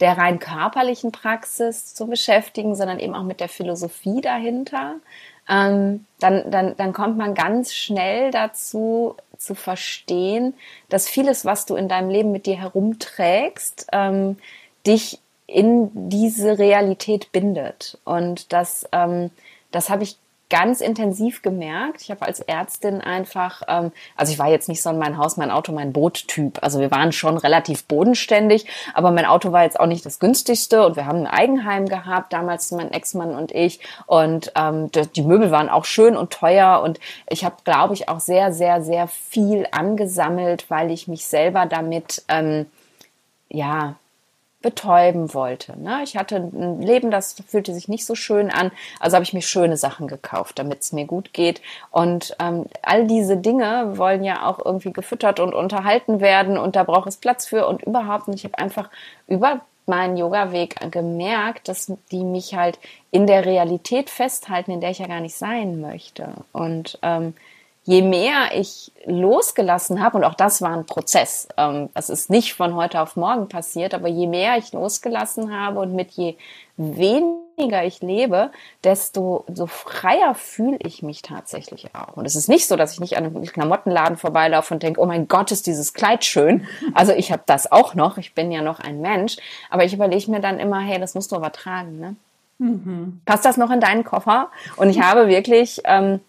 [0.00, 4.96] der rein körperlichen Praxis zu beschäftigen, sondern eben auch mit der Philosophie dahinter,
[5.48, 10.54] ähm, dann, dann, dann kommt man ganz schnell dazu zu verstehen,
[10.88, 14.38] dass vieles, was du in deinem Leben mit dir herumträgst, ähm,
[14.86, 17.98] dich in diese Realität bindet.
[18.04, 19.30] Und das, ähm,
[19.72, 20.16] das habe ich
[20.50, 22.02] ganz intensiv gemerkt.
[22.02, 25.36] Ich habe als Ärztin einfach, ähm, also ich war jetzt nicht so in mein Haus,
[25.36, 26.58] mein Auto, mein Boot-Typ.
[26.62, 30.84] Also wir waren schon relativ bodenständig, aber mein Auto war jetzt auch nicht das günstigste
[30.84, 33.80] und wir haben ein Eigenheim gehabt, damals mein Ex-Mann und ich.
[34.06, 38.20] Und ähm, die Möbel waren auch schön und teuer und ich habe, glaube ich, auch
[38.20, 42.66] sehr, sehr, sehr viel angesammelt, weil ich mich selber damit ähm,
[43.48, 43.94] ja
[44.62, 45.78] betäuben wollte.
[45.80, 46.00] Ne?
[46.04, 49.42] Ich hatte ein Leben, das fühlte sich nicht so schön an, also habe ich mir
[49.42, 51.62] schöne Sachen gekauft, damit es mir gut geht.
[51.90, 56.84] Und ähm, all diese Dinge wollen ja auch irgendwie gefüttert und unterhalten werden und da
[56.84, 58.44] braucht es Platz für und überhaupt nicht.
[58.44, 58.90] Ich habe einfach
[59.26, 62.78] über meinen Yoga-Weg gemerkt, dass die mich halt
[63.10, 66.32] in der Realität festhalten, in der ich ja gar nicht sein möchte.
[66.52, 67.34] Und ähm,
[67.90, 72.54] je mehr ich losgelassen habe, und auch das war ein Prozess, ähm, das ist nicht
[72.54, 76.36] von heute auf morgen passiert, aber je mehr ich losgelassen habe und mit je
[76.76, 78.52] weniger ich lebe,
[78.84, 82.16] desto so freier fühle ich mich tatsächlich auch.
[82.16, 85.06] Und es ist nicht so, dass ich nicht an einem Klamottenladen vorbeilaufe und denke, oh
[85.06, 86.68] mein Gott, ist dieses Kleid schön.
[86.94, 89.36] Also ich habe das auch noch, ich bin ja noch ein Mensch,
[89.68, 91.98] aber ich überlege mir dann immer, hey, das musst du aber tragen.
[91.98, 92.16] Ne?
[92.58, 93.20] Mhm.
[93.24, 94.48] Passt das noch in deinen Koffer?
[94.76, 96.20] Und ich habe wirklich ähm,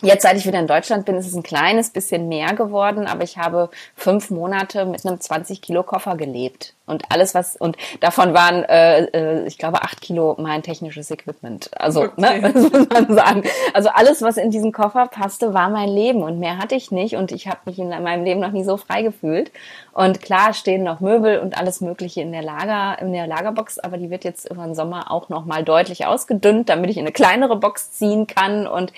[0.00, 3.24] Jetzt, seit ich wieder in Deutschland bin, ist es ein kleines bisschen mehr geworden, aber
[3.24, 8.32] ich habe fünf Monate mit einem 20 Kilo Koffer gelebt und alles was und davon
[8.32, 11.70] waren, äh, äh, ich glaube, acht Kilo mein technisches Equipment.
[11.76, 12.40] Also, okay.
[12.40, 13.42] ne, das muss man sagen.
[13.74, 17.16] Also alles, was in diesen Koffer passte, war mein Leben und mehr hatte ich nicht
[17.16, 19.50] und ich habe mich in meinem Leben noch nie so frei gefühlt.
[19.92, 23.96] Und klar stehen noch Möbel und alles Mögliche in der Lager, in der Lagerbox, aber
[23.96, 27.12] die wird jetzt über den Sommer auch noch mal deutlich ausgedünnt, damit ich in eine
[27.12, 28.92] kleinere Box ziehen kann und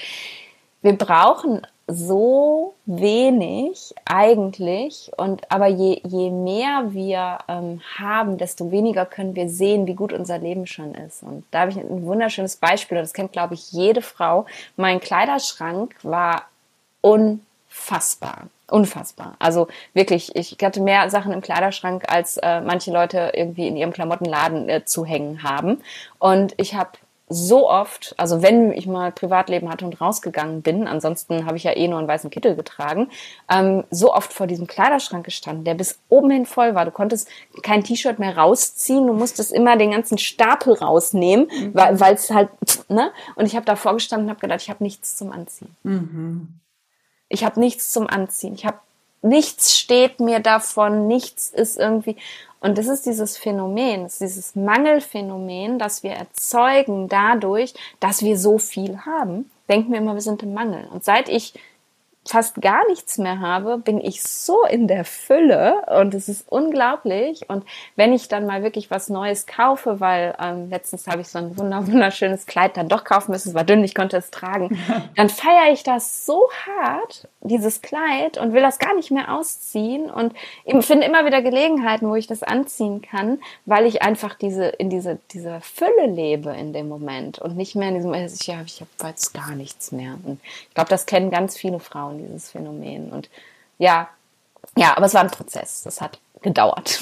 [0.82, 9.06] wir brauchen so wenig eigentlich und aber je, je mehr wir ähm, haben, desto weniger
[9.06, 11.22] können wir sehen, wie gut unser Leben schon ist.
[11.22, 14.46] Und da habe ich ein wunderschönes Beispiel, das kennt glaube ich jede Frau.
[14.76, 16.44] Mein Kleiderschrank war
[17.00, 18.48] unfassbar.
[18.68, 19.34] Unfassbar.
[19.40, 23.92] Also wirklich, ich hatte mehr Sachen im Kleiderschrank, als äh, manche Leute irgendwie in ihrem
[23.92, 25.82] Klamottenladen äh, zu hängen haben.
[26.20, 26.90] Und ich habe
[27.32, 31.76] so oft, also wenn ich mal Privatleben hatte und rausgegangen bin, ansonsten habe ich ja
[31.76, 33.08] eh nur einen weißen Kittel getragen,
[33.48, 36.84] ähm, so oft vor diesem Kleiderschrank gestanden, der bis oben hin voll war.
[36.84, 37.28] Du konntest
[37.62, 41.70] kein T-Shirt mehr rausziehen, du musstest immer den ganzen Stapel rausnehmen, mhm.
[41.72, 42.50] weil es halt,
[42.88, 43.12] ne?
[43.36, 45.76] Und ich habe davor gestanden und habe gedacht, ich habe nichts zum Anziehen.
[45.84, 46.48] Mhm.
[47.28, 48.54] Ich habe nichts zum Anziehen.
[48.54, 48.78] Ich habe
[49.22, 52.16] nichts steht mir davon, nichts ist irgendwie.
[52.60, 58.58] Und das ist dieses Phänomen, ist dieses Mangelphänomen, das wir erzeugen dadurch, dass wir so
[58.58, 60.86] viel haben, denken wir immer, wir sind im Mangel.
[60.92, 61.54] Und seit ich
[62.30, 67.48] fast gar nichts mehr habe, bin ich so in der Fülle und es ist unglaublich.
[67.48, 67.64] Und
[67.96, 71.58] wenn ich dann mal wirklich was Neues kaufe, weil ähm, letztens habe ich so ein
[71.58, 74.78] wunderschönes Kleid dann doch kaufen müssen, es war dünn, ich konnte es tragen,
[75.16, 80.10] dann feiere ich das so hart, dieses Kleid, und will das gar nicht mehr ausziehen
[80.10, 80.34] und
[80.84, 85.18] finde immer wieder Gelegenheiten, wo ich das anziehen kann, weil ich einfach diese in diese
[85.32, 89.32] diese Fülle lebe in dem Moment und nicht mehr in diesem, ja, ich habe jetzt
[89.32, 90.16] gar nichts mehr.
[90.24, 93.10] Und ich glaube, das kennen ganz viele Frauen, dieses Phänomen.
[93.10, 93.30] Und
[93.78, 94.08] ja,
[94.76, 95.82] ja, aber es war ein Prozess.
[95.82, 97.00] Das hat gedauert.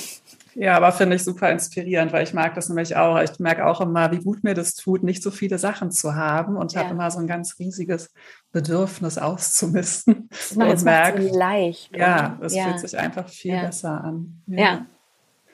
[0.54, 3.20] Ja, aber finde ich super inspirierend, weil ich mag das nämlich auch.
[3.20, 6.56] Ich merke auch immer, wie gut mir das tut, nicht so viele Sachen zu haben
[6.56, 6.80] und ja.
[6.80, 8.12] habe immer so ein ganz riesiges
[8.50, 10.28] Bedürfnis auszumisten.
[10.30, 11.96] Das macht es leicht.
[11.96, 12.64] Ja, es ja.
[12.64, 13.66] fühlt sich einfach viel ja.
[13.66, 14.42] besser an.
[14.46, 14.86] ja.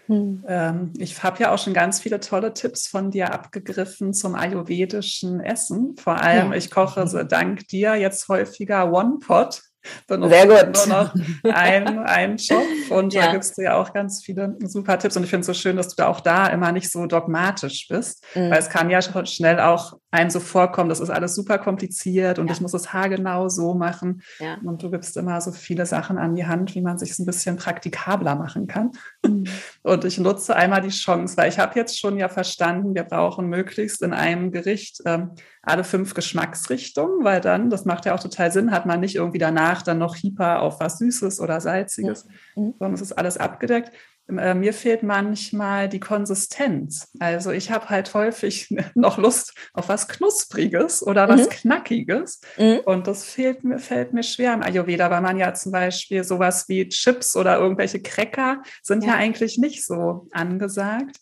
[0.07, 0.45] Hm.
[0.47, 5.41] Ähm, ich habe ja auch schon ganz viele tolle Tipps von dir abgegriffen zum ayurvedischen
[5.41, 5.97] Essen.
[5.97, 6.59] Vor allem, ja.
[6.59, 9.63] ich koche so dank dir jetzt häufiger One-Pot
[10.07, 10.75] benutze Sehr gut.
[10.75, 13.27] nur noch ein, ein Schopf und ja.
[13.27, 15.77] da gibst du ja auch ganz viele super Tipps und ich finde es so schön,
[15.77, 18.51] dass du da auch da immer nicht so dogmatisch bist, mhm.
[18.51, 22.47] weil es kann ja schnell auch einem so vorkommen, das ist alles super kompliziert und
[22.47, 22.53] ja.
[22.53, 24.59] ich muss es haargenau so machen ja.
[24.65, 27.57] und du gibst immer so viele Sachen an die Hand, wie man sich ein bisschen
[27.57, 28.93] praktikabler machen kann
[29.27, 29.45] mhm.
[29.83, 33.49] und ich nutze einmal die Chance, weil ich habe jetzt schon ja verstanden, wir brauchen
[33.49, 38.53] möglichst in einem Gericht ähm, alle fünf Geschmacksrichtungen, weil dann, das macht ja auch total
[38.53, 42.75] Sinn, hat man nicht irgendwie danach dann noch Hyper auf was Süßes oder Salziges, mhm.
[42.79, 43.93] sondern es ist alles abgedeckt.
[44.29, 47.11] Äh, mir fehlt manchmal die Konsistenz.
[47.19, 51.51] Also ich habe halt häufig noch Lust auf was Knuspriges oder was mhm.
[51.51, 52.41] Knackiges.
[52.57, 52.81] Mhm.
[52.85, 56.69] Und das fehlt mir, fällt mir schwer im Ayurveda, weil man ja zum Beispiel sowas
[56.69, 61.17] wie Chips oder irgendwelche Cracker sind ja, ja eigentlich nicht so angesagt.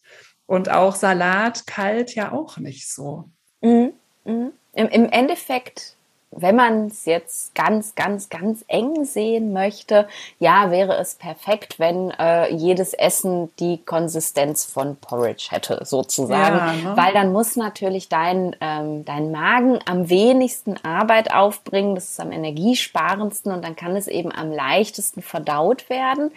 [0.47, 3.31] Und auch Salat kalt ja auch nicht so.
[3.63, 3.93] Mhm.
[4.25, 4.53] Mhm.
[4.75, 5.97] Im, Im Endeffekt
[6.35, 10.09] wenn man es jetzt ganz, ganz, ganz eng sehen möchte,
[10.39, 16.57] ja, wäre es perfekt, wenn äh, jedes Essen die Konsistenz von Porridge hätte, sozusagen.
[16.57, 16.97] Ja, ne?
[16.97, 22.33] Weil dann muss natürlich dein, ähm, dein Magen am wenigsten Arbeit aufbringen, das ist am
[22.33, 26.33] energiesparendsten und dann kann es eben am leichtesten verdaut werden.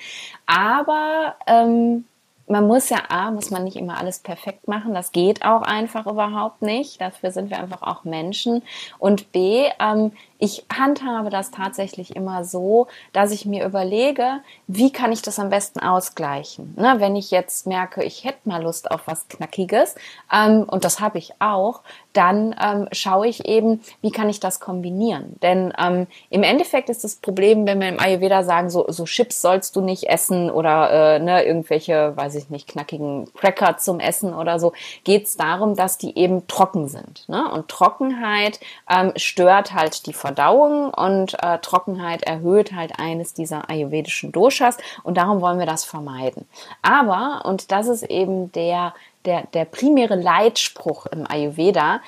[0.46, 2.06] Aber ähm,
[2.48, 4.94] man muss ja A, muss man nicht immer alles perfekt machen.
[4.94, 7.02] Das geht auch einfach überhaupt nicht.
[7.02, 8.62] Dafür sind wir einfach auch Menschen.
[9.00, 15.12] Und B, ähm, ich handhabe das tatsächlich immer so, dass ich mir überlege, wie kann
[15.12, 16.74] ich das am besten ausgleichen.
[16.78, 19.96] Ne, wenn ich jetzt merke, ich hätte mal Lust auf was Knackiges,
[20.32, 21.82] ähm, und das habe ich auch,
[22.14, 25.36] dann ähm, schaue ich eben, wie kann ich das kombinieren.
[25.42, 29.42] Denn ähm, im Endeffekt ist das Problem, wenn wir im Ayurveda sagen, so, so Chips
[29.42, 34.34] sollst du nicht essen oder äh, ne, irgendwelche, weiß ich nicht, knackigen Cracker zum Essen
[34.34, 34.74] oder so,
[35.04, 37.28] geht es darum, dass die eben trocken sind.
[37.28, 37.52] Ne?
[37.52, 38.60] Und Trockenheit
[38.90, 45.18] ähm, stört halt die Verdauung und äh, Trockenheit erhöht halt eines dieser ayurvedischen Doshas und
[45.18, 46.48] darum wollen wir das vermeiden.
[46.82, 48.96] Aber, und das ist eben der,
[49.26, 52.02] der, der primäre Leitspruch im Ayurveda,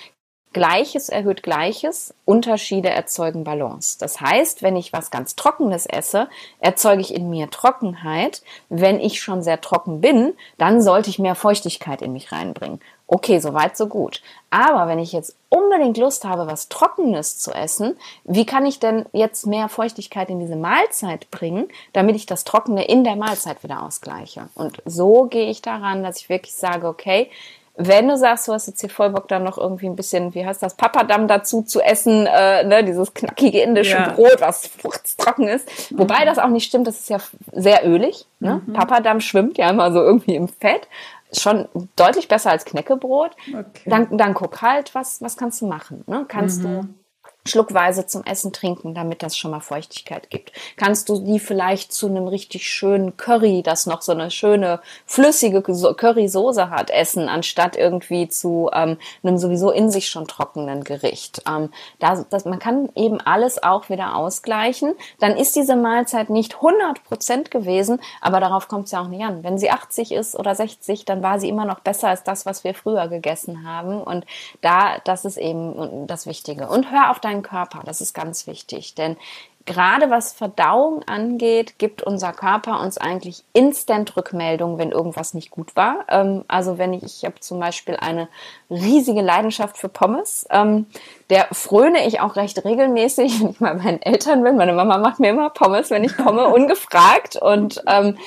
[0.57, 3.97] Gleiches erhöht Gleiches, Unterschiede erzeugen Balance.
[3.99, 6.27] Das heißt, wenn ich was ganz Trockenes esse,
[6.59, 8.41] erzeuge ich in mir Trockenheit.
[8.69, 12.79] Wenn ich schon sehr trocken bin, dann sollte ich mehr Feuchtigkeit in mich reinbringen.
[13.09, 14.21] Okay, soweit, so gut.
[14.49, 19.05] Aber wenn ich jetzt unbedingt Lust habe, was Trockenes zu essen, wie kann ich denn
[19.13, 23.81] jetzt mehr Feuchtigkeit in diese Mahlzeit bringen, damit ich das Trockene in der Mahlzeit wieder
[23.81, 24.49] ausgleiche?
[24.55, 27.29] Und so gehe ich daran, dass ich wirklich sage, okay,
[27.77, 30.45] wenn du sagst, du hast jetzt hier voll Bock, dann noch irgendwie ein bisschen, wie
[30.45, 34.09] heißt das, Papadam dazu zu essen, äh, ne, dieses knackige indische ja.
[34.09, 34.69] Brot, was
[35.17, 35.91] trocken ist.
[35.91, 35.99] Mhm.
[35.99, 37.19] Wobei das auch nicht stimmt, das ist ja
[37.51, 38.25] sehr ölig.
[38.39, 38.61] Ne?
[38.65, 38.73] Mhm.
[38.73, 40.87] Papadam schwimmt ja immer so irgendwie im Fett.
[41.33, 43.31] Schon deutlich besser als Knäckebrot.
[43.49, 43.63] Okay.
[43.85, 46.03] Dann, dann guck halt, was, was kannst du machen.
[46.07, 46.25] Ne?
[46.27, 46.63] Kannst mhm.
[46.63, 46.87] du
[47.47, 50.51] schluckweise zum Essen trinken, damit das schon mal Feuchtigkeit gibt.
[50.75, 55.61] Kannst du die vielleicht zu einem richtig schönen Curry, das noch so eine schöne flüssige
[55.61, 61.41] Currysoße hat, essen, anstatt irgendwie zu ähm, einem sowieso in sich schon trockenen Gericht.
[61.47, 61.69] Ähm,
[61.99, 64.93] das, das, man kann eben alles auch wieder ausgleichen.
[65.19, 69.23] Dann ist diese Mahlzeit nicht 100 Prozent gewesen, aber darauf kommt es ja auch nicht
[69.23, 69.43] an.
[69.43, 72.63] Wenn sie 80 ist oder 60, dann war sie immer noch besser als das, was
[72.63, 74.01] wir früher gegessen haben.
[74.01, 74.25] Und
[74.61, 76.67] da, das ist eben das Wichtige.
[76.67, 77.81] Und hör auf deinen deinen Körper.
[77.85, 79.17] Das ist ganz wichtig, denn
[79.65, 85.75] gerade was Verdauung angeht, gibt unser Körper uns eigentlich instant Rückmeldung, wenn irgendwas nicht gut
[85.75, 86.05] war.
[86.07, 88.29] Ähm, also wenn ich, ich habe zum Beispiel eine
[88.69, 90.85] riesige Leidenschaft für Pommes, ähm,
[91.29, 94.55] der fröne ich auch recht regelmäßig, wenn ich bei meinen Eltern bin.
[94.55, 98.17] Meine Mama macht mir immer Pommes, wenn ich komme, ungefragt und ähm,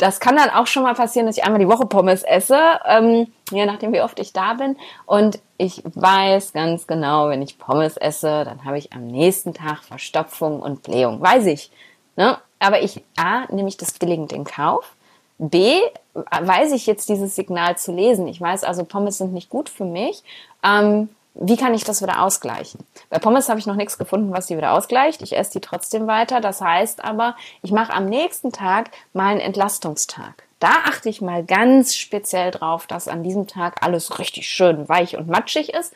[0.00, 3.26] das kann dann auch schon mal passieren, dass ich einmal die Woche Pommes esse, ähm,
[3.50, 4.76] je nachdem, wie oft ich da bin.
[5.06, 9.84] Und ich weiß ganz genau, wenn ich Pommes esse, dann habe ich am nächsten Tag
[9.84, 11.20] Verstopfung und Blähung.
[11.20, 11.70] Weiß ich.
[12.16, 12.38] Ne?
[12.58, 14.94] Aber ich, A, nehme ich das billigend in Kauf.
[15.38, 15.80] B,
[16.14, 18.28] weiß ich jetzt dieses Signal zu lesen.
[18.28, 20.22] Ich weiß also, Pommes sind nicht gut für mich.
[20.62, 22.80] Ähm, wie kann ich das wieder ausgleichen?
[23.08, 25.22] Bei Pommes habe ich noch nichts gefunden, was sie wieder ausgleicht.
[25.22, 26.40] Ich esse die trotzdem weiter.
[26.40, 30.42] Das heißt aber, ich mache am nächsten Tag mal einen Entlastungstag.
[30.58, 35.16] Da achte ich mal ganz speziell drauf, dass an diesem Tag alles richtig schön weich
[35.16, 35.94] und matschig ist.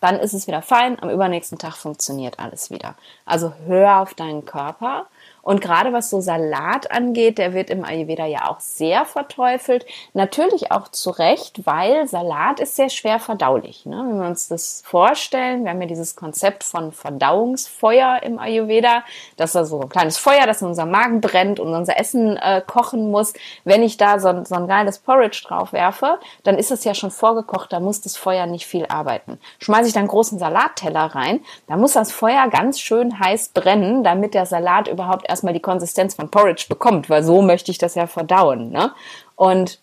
[0.00, 1.00] Dann ist es wieder fein.
[1.02, 2.94] Am übernächsten Tag funktioniert alles wieder.
[3.24, 5.06] Also hör auf deinen Körper
[5.46, 9.86] und gerade was so Salat angeht, der wird im Ayurveda ja auch sehr verteufelt.
[10.12, 13.86] Natürlich auch zu Recht, weil Salat ist sehr schwer verdaulich.
[13.86, 14.04] Ne?
[14.08, 19.04] Wenn wir uns das vorstellen, wir haben ja dieses Konzept von Verdauungsfeuer im Ayurveda,
[19.36, 22.60] dass da so ein kleines Feuer, das in unserem Magen brennt und unser Essen äh,
[22.66, 23.32] kochen muss.
[23.62, 27.12] Wenn ich da so, so ein geiles Porridge drauf werfe, dann ist es ja schon
[27.12, 29.38] vorgekocht, da muss das Feuer nicht viel arbeiten.
[29.60, 34.34] Schmeiße ich dann großen Salatteller rein, da muss das Feuer ganz schön heiß brennen, damit
[34.34, 37.94] der Salat überhaupt erst erstmal die Konsistenz von Porridge bekommt, weil so möchte ich das
[37.94, 38.70] ja verdauen.
[38.70, 38.92] Ne?
[39.34, 39.78] Und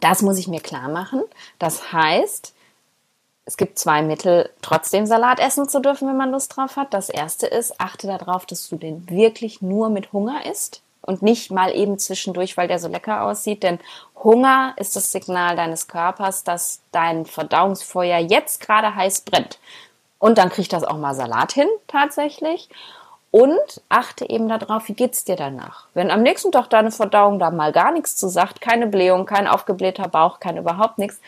[0.00, 1.22] das muss ich mir klar machen.
[1.58, 2.52] Das heißt,
[3.44, 6.94] es gibt zwei Mittel, trotzdem Salat essen zu dürfen, wenn man Lust drauf hat.
[6.94, 11.50] Das erste ist, achte darauf, dass du den wirklich nur mit Hunger isst und nicht
[11.50, 13.62] mal eben zwischendurch, weil der so lecker aussieht.
[13.62, 13.78] Denn
[14.22, 19.58] Hunger ist das Signal deines Körpers, dass dein Verdauungsfeuer jetzt gerade heiß brennt.
[20.18, 22.68] Und dann kriegt das auch mal Salat hin, tatsächlich.
[23.32, 25.86] Und achte eben darauf, wie geht's dir danach?
[25.94, 29.48] Wenn am nächsten Tag deine Verdauung da mal gar nichts zu sagt, keine Blähung, kein
[29.48, 31.18] aufgeblähter Bauch, kein überhaupt nichts,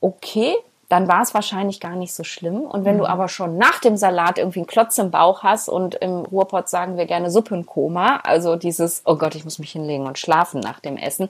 [0.00, 0.54] okay,
[0.88, 2.60] dann war es wahrscheinlich gar nicht so schlimm.
[2.60, 3.00] Und wenn mhm.
[3.00, 6.68] du aber schon nach dem Salat irgendwie einen Klotz im Bauch hast und im Ruhrpott
[6.68, 10.78] sagen wir gerne Suppenkoma, also dieses, oh Gott, ich muss mich hinlegen und schlafen nach
[10.78, 11.28] dem Essen,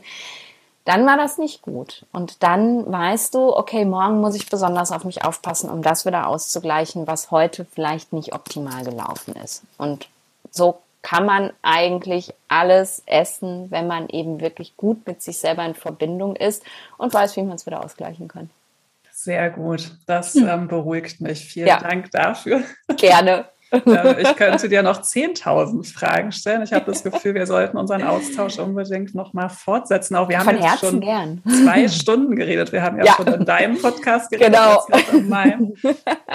[0.85, 2.05] dann war das nicht gut.
[2.13, 6.27] Und dann weißt du, okay, morgen muss ich besonders auf mich aufpassen, um das wieder
[6.29, 9.63] auszugleichen, was heute vielleicht nicht optimal gelaufen ist.
[9.79, 10.09] Und
[10.51, 15.75] so kann man eigentlich alles essen, wenn man eben wirklich gut mit sich selber in
[15.75, 16.63] Verbindung ist
[16.97, 18.51] und weiß, wie man es wieder ausgleichen kann.
[19.13, 19.93] Sehr gut.
[20.07, 20.49] Das hm.
[20.49, 21.45] ähm, beruhigt mich.
[21.47, 21.79] Vielen ja.
[21.79, 22.63] Dank dafür.
[22.97, 23.47] Gerne.
[23.75, 26.63] Ich könnte dir noch 10.000 Fragen stellen.
[26.63, 30.17] Ich habe das Gefühl, wir sollten unseren Austausch unbedingt noch mal fortsetzen.
[30.17, 31.43] Auch wir haben Von jetzt Herzen schon gern.
[31.65, 32.73] zwei Stunden geredet.
[32.73, 33.15] Wir haben ja, ja.
[33.15, 34.55] schon in deinem Podcast geredet.
[34.55, 34.87] Genau.
[35.13, 35.75] In meinem.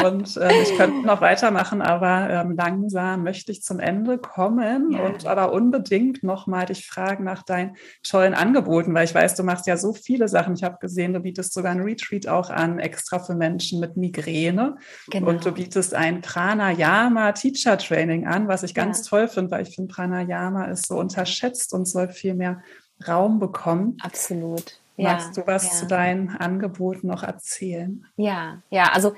[0.03, 4.99] Und äh, ich könnte noch weitermachen, aber ähm, langsam möchte ich zum Ende kommen ja.
[5.01, 9.43] und aber unbedingt noch mal dich fragen nach deinen tollen Angeboten, weil ich weiß, du
[9.43, 10.53] machst ja so viele Sachen.
[10.53, 14.77] Ich habe gesehen, du bietest sogar ein Retreat auch an, extra für Menschen mit Migräne.
[15.09, 15.29] Genau.
[15.29, 19.09] Und du bietest ein Pranayama Teacher Training an, was ich ganz ja.
[19.09, 22.61] toll finde, weil ich finde, Pranayama ist so unterschätzt und soll viel mehr
[23.07, 23.97] Raum bekommen.
[24.01, 24.79] Absolut.
[24.97, 25.71] Magst du was ja.
[25.71, 28.05] zu deinen Angeboten noch erzählen?
[28.17, 29.13] Ja, ja, also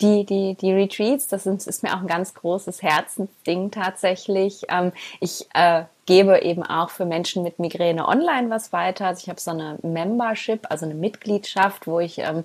[0.00, 4.64] die, die, die Retreats, das ist, ist mir auch ein ganz großes Herzensding tatsächlich.
[4.68, 9.06] Ähm, ich äh, gebe eben auch für Menschen mit Migräne online was weiter.
[9.06, 12.44] Also ich habe so eine Membership, also eine Mitgliedschaft, wo ich ähm,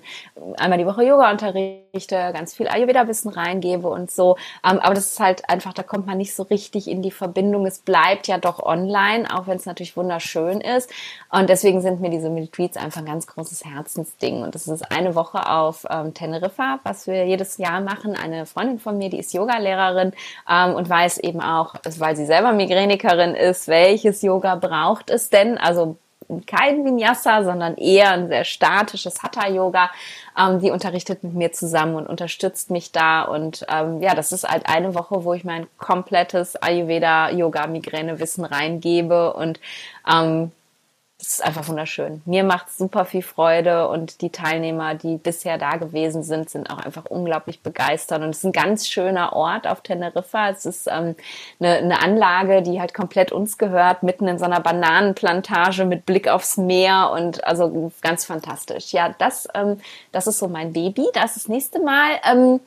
[0.56, 4.36] einmal die Woche Yoga unterrichte, ganz viel Ayurveda-Wissen reingebe und so.
[4.64, 7.66] Ähm, aber das ist halt einfach, da kommt man nicht so richtig in die Verbindung.
[7.66, 10.90] Es bleibt ja doch online, auch wenn es natürlich wunderschön ist.
[11.30, 14.42] Und deswegen sind mir diese Retreats einfach ein ganz großes Herzensding.
[14.42, 18.14] Und das ist eine Woche auf ähm, Teneriffa, was wir jedes Jahr machen.
[18.16, 20.12] Eine Freundin von mir, die ist Yogalehrerin
[20.48, 25.30] ähm, und weiß eben auch, weil sie selber Migränikerin ist, ist, welches Yoga braucht es
[25.30, 25.58] denn?
[25.58, 25.96] Also
[26.46, 29.90] kein Vinyasa, sondern eher ein sehr statisches Hatha-Yoga.
[30.38, 33.22] Ähm, die unterrichtet mit mir zusammen und unterstützt mich da.
[33.22, 39.58] Und ähm, ja, das ist halt eine Woche, wo ich mein komplettes Ayurveda-Yoga-Migräne-Wissen reingebe und
[40.10, 40.52] ähm,
[41.18, 42.22] das ist einfach wunderschön.
[42.26, 46.78] Mir macht super viel Freude und die Teilnehmer, die bisher da gewesen sind, sind auch
[46.78, 48.22] einfach unglaublich begeistert.
[48.22, 50.50] Und es ist ein ganz schöner Ort auf Teneriffa.
[50.50, 51.16] Es ist ähm,
[51.58, 56.28] eine, eine Anlage, die halt komplett uns gehört, mitten in so einer Bananenplantage mit Blick
[56.28, 58.92] aufs Meer und also ganz fantastisch.
[58.92, 59.80] Ja, das, ähm,
[60.12, 61.08] das ist so mein Baby.
[61.14, 62.20] Das ist das nächste Mal.
[62.30, 62.60] Ähm,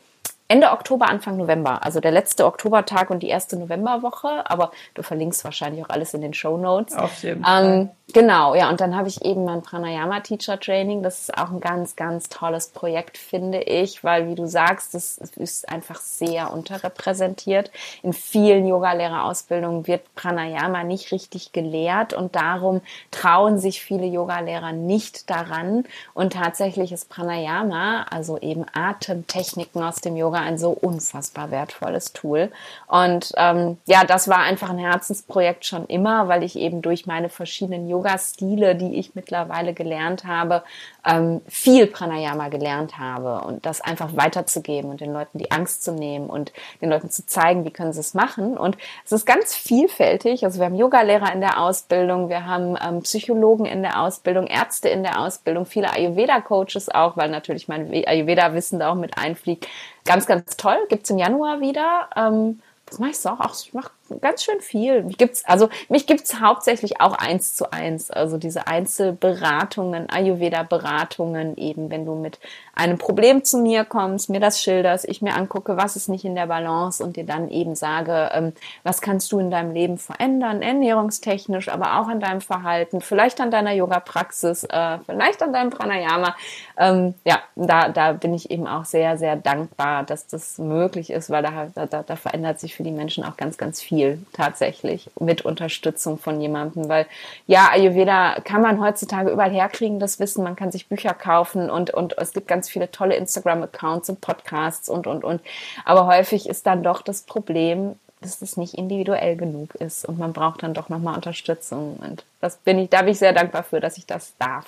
[0.52, 1.82] Ende Oktober, Anfang November.
[1.86, 4.44] Also der letzte Oktobertag und die erste Novemberwoche.
[4.52, 6.94] Aber du verlinkst wahrscheinlich auch alles in den Show Notes.
[6.94, 7.64] Auf jeden Fall.
[7.64, 8.70] Ähm, genau, ja.
[8.70, 11.04] Und dann habe ich eben mein Pranayama Teacher Training.
[11.04, 15.20] Das ist auch ein ganz, ganz tolles Projekt, finde ich, weil, wie du sagst, das
[15.20, 17.72] ist einfach sehr unterrepräsentiert.
[18.04, 25.30] In vielen Yogalehrerausbildungen wird Pranayama nicht richtig gelehrt und darum trauen sich viele Yogalehrer nicht
[25.30, 25.86] daran.
[26.14, 32.52] Und tatsächlich ist Pranayama, also eben Atemtechniken aus dem Yoga, ein so unfassbar wertvolles Tool.
[32.88, 37.30] Und ähm, ja, das war einfach ein Herzensprojekt schon immer, weil ich eben durch meine
[37.30, 40.64] verschiedenen Yoga-Stile, die ich mittlerweile gelernt habe,
[41.06, 45.92] ähm, viel Pranayama gelernt habe und das einfach weiterzugeben und den Leuten die Angst zu
[45.92, 48.58] nehmen und den Leuten zu zeigen, wie können sie es machen.
[48.58, 50.46] Und es ist ganz vielfältig.
[50.46, 54.90] Also wir haben Yogalehrer in der Ausbildung, wir haben ähm, Psychologen in der Ausbildung, Ärzte
[54.90, 59.68] in der Ausbildung, viele Ayurveda-Coaches auch, weil natürlich mein Ayurveda-Wissen da auch mit einfliegt.
[60.06, 60.78] Ganz, ganz toll.
[60.90, 62.10] Gibt's im Januar wieder.
[62.16, 63.54] Ähm, das mache ich so auch.
[63.54, 65.04] Ich mache ganz schön viel.
[65.04, 68.12] Mich gibt's, also mich gibt's hauptsächlich auch eins zu eins.
[68.12, 72.40] Also diese Einzelberatungen, Ayurveda-Beratungen eben, wenn du mit
[72.74, 76.36] einem Problem zu mir kommst, mir das schilderst, ich mir angucke, was ist nicht in
[76.36, 78.54] der Balance und dir dann eben sage, ähm,
[78.84, 83.52] was kannst du in deinem Leben verändern, ernährungstechnisch, aber auch an deinem Verhalten, vielleicht an
[83.52, 86.36] deiner Yoga-Praxis, äh, vielleicht an deinem Pranayama.
[86.78, 91.30] Ähm, ja, da, da bin ich eben auch sehr, sehr dankbar, dass das möglich ist,
[91.30, 95.10] weil da, da, da verändert sich für die Menschen auch ganz, ganz viel viel tatsächlich
[95.20, 97.06] mit Unterstützung von jemandem, weil
[97.46, 101.92] ja, Ayurveda kann man heutzutage überall herkriegen, das Wissen, man kann sich Bücher kaufen und,
[101.92, 105.42] und es gibt ganz viele tolle Instagram-Accounts und Podcasts und, und, und.
[105.86, 110.34] Aber häufig ist dann doch das Problem, dass es nicht individuell genug ist und man
[110.34, 113.80] braucht dann doch nochmal Unterstützung und das bin ich, da bin ich sehr dankbar für,
[113.80, 114.68] dass ich das darf.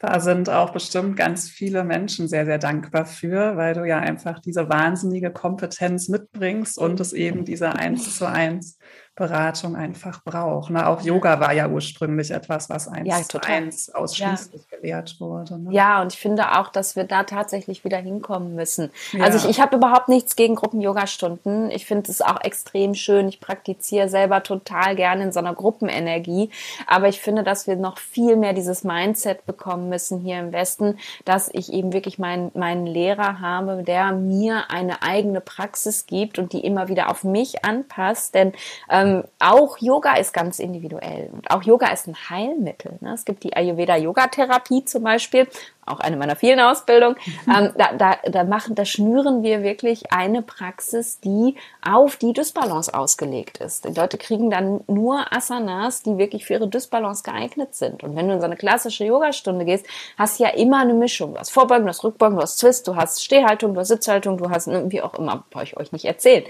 [0.00, 4.38] Da sind auch bestimmt ganz viele Menschen sehr, sehr dankbar für, weil du ja einfach
[4.38, 8.78] diese wahnsinnige Kompetenz mitbringst und es eben diese eins zu eins
[9.18, 10.70] Beratung einfach braucht.
[10.70, 10.86] Ne?
[10.86, 14.76] Auch Yoga war ja ursprünglich etwas, was eins ja, zu eins ausschließlich ja.
[14.76, 15.58] gelehrt wurde.
[15.58, 15.72] Ne?
[15.72, 18.90] Ja, und ich finde auch, dass wir da tatsächlich wieder hinkommen müssen.
[19.12, 19.24] Ja.
[19.24, 21.68] Also ich, ich habe überhaupt nichts gegen Gruppen-Yoga-Stunden.
[21.72, 23.28] Ich finde es auch extrem schön.
[23.28, 26.50] Ich praktiziere selber total gerne in so einer Gruppenenergie.
[26.86, 30.96] Aber ich finde, dass wir noch viel mehr dieses Mindset bekommen müssen hier im Westen,
[31.24, 36.52] dass ich eben wirklich meinen, meinen Lehrer habe, der mir eine eigene Praxis gibt und
[36.52, 38.36] die immer wieder auf mich anpasst.
[38.36, 38.52] Denn
[38.88, 42.98] ähm, ähm, auch Yoga ist ganz individuell und auch Yoga ist ein Heilmittel.
[43.00, 43.12] Ne?
[43.14, 45.46] Es gibt die Ayurveda-Yoga-Therapie zum Beispiel,
[45.90, 47.16] auch eine meiner vielen Ausbildungen.
[47.48, 52.92] Ähm, da, da, da machen, da schnüren wir wirklich eine Praxis, die auf die Dysbalance
[52.92, 53.86] ausgelegt ist.
[53.86, 58.04] Die Leute kriegen dann nur Asanas, die wirklich für ihre Dysbalance geeignet sind.
[58.04, 59.86] Und wenn du in so eine klassische Yogastunde gehst,
[60.18, 61.34] hast du ja immer eine Mischung.
[61.34, 64.36] Du hast Vorbeugen, du hast Rückbeugen, du hast Twist, du hast Stehhaltung, du hast Sitzhaltung,
[64.36, 66.44] du hast, ne, wie auch immer, brauche ich euch nicht erzählen.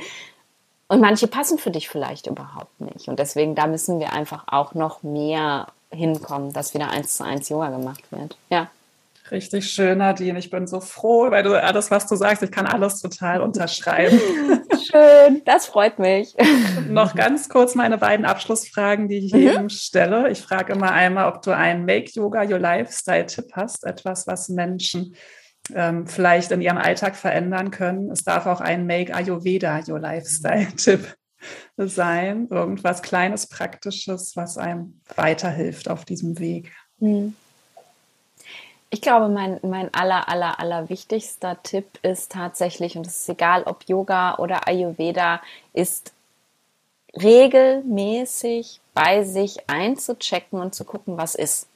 [0.89, 3.09] Und manche passen für dich vielleicht überhaupt nicht.
[3.09, 7.49] Und deswegen, da müssen wir einfach auch noch mehr hinkommen, dass wieder eins zu eins
[7.51, 8.36] Yoga gemacht wird.
[8.49, 8.70] Ja.
[9.30, 10.39] Richtig schön, Nadine.
[10.39, 14.18] Ich bin so froh, weil du alles, was du sagst, ich kann alles total unterschreiben.
[14.91, 16.34] Schön, das freut mich.
[16.89, 19.39] Noch ganz kurz meine beiden Abschlussfragen, die ich mhm.
[19.39, 20.30] jedem stelle.
[20.30, 24.49] Ich frage immer einmal, ob du einen Make Yoga Your Lifestyle Tipp hast, etwas, was
[24.49, 25.14] Menschen
[25.75, 28.11] ähm, vielleicht in ihrem Alltag verändern können.
[28.11, 31.14] Es darf auch ein Make Ayurveda Your Lifestyle-Tipp
[31.77, 32.49] sein.
[32.51, 36.73] Irgendwas Kleines, Praktisches, was einem weiterhilft auf diesem Weg.
[37.01, 37.35] Hm.
[38.91, 43.64] Ich glaube, mein, mein aller, aller, aller wichtigster Tipp ist tatsächlich, und es ist egal,
[43.64, 45.43] ob Yoga oder Ayurveda,
[45.75, 46.12] ist
[47.14, 51.68] regelmäßig bei sich einzuchecken und zu gucken, was ist.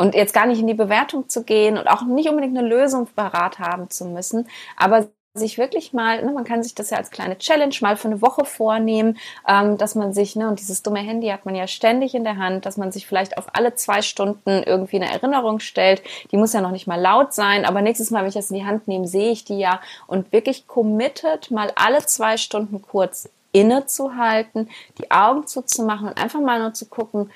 [0.00, 3.06] Und jetzt gar nicht in die Bewertung zu gehen und auch nicht unbedingt eine Lösung
[3.14, 4.48] parat haben zu müssen,
[4.78, 8.08] aber sich wirklich mal, ne, man kann sich das ja als kleine Challenge mal für
[8.08, 11.66] eine Woche vornehmen, ähm, dass man sich, ne, und dieses dumme Handy hat man ja
[11.66, 15.60] ständig in der Hand, dass man sich vielleicht auf alle zwei Stunden irgendwie eine Erinnerung
[15.60, 16.02] stellt.
[16.32, 18.56] Die muss ja noch nicht mal laut sein, aber nächstes Mal, wenn ich das in
[18.56, 23.28] die Hand nehme, sehe ich die ja und wirklich committed, mal alle zwei Stunden kurz
[23.52, 27.30] innezuhalten, die Augen zuzumachen und einfach mal nur zu gucken,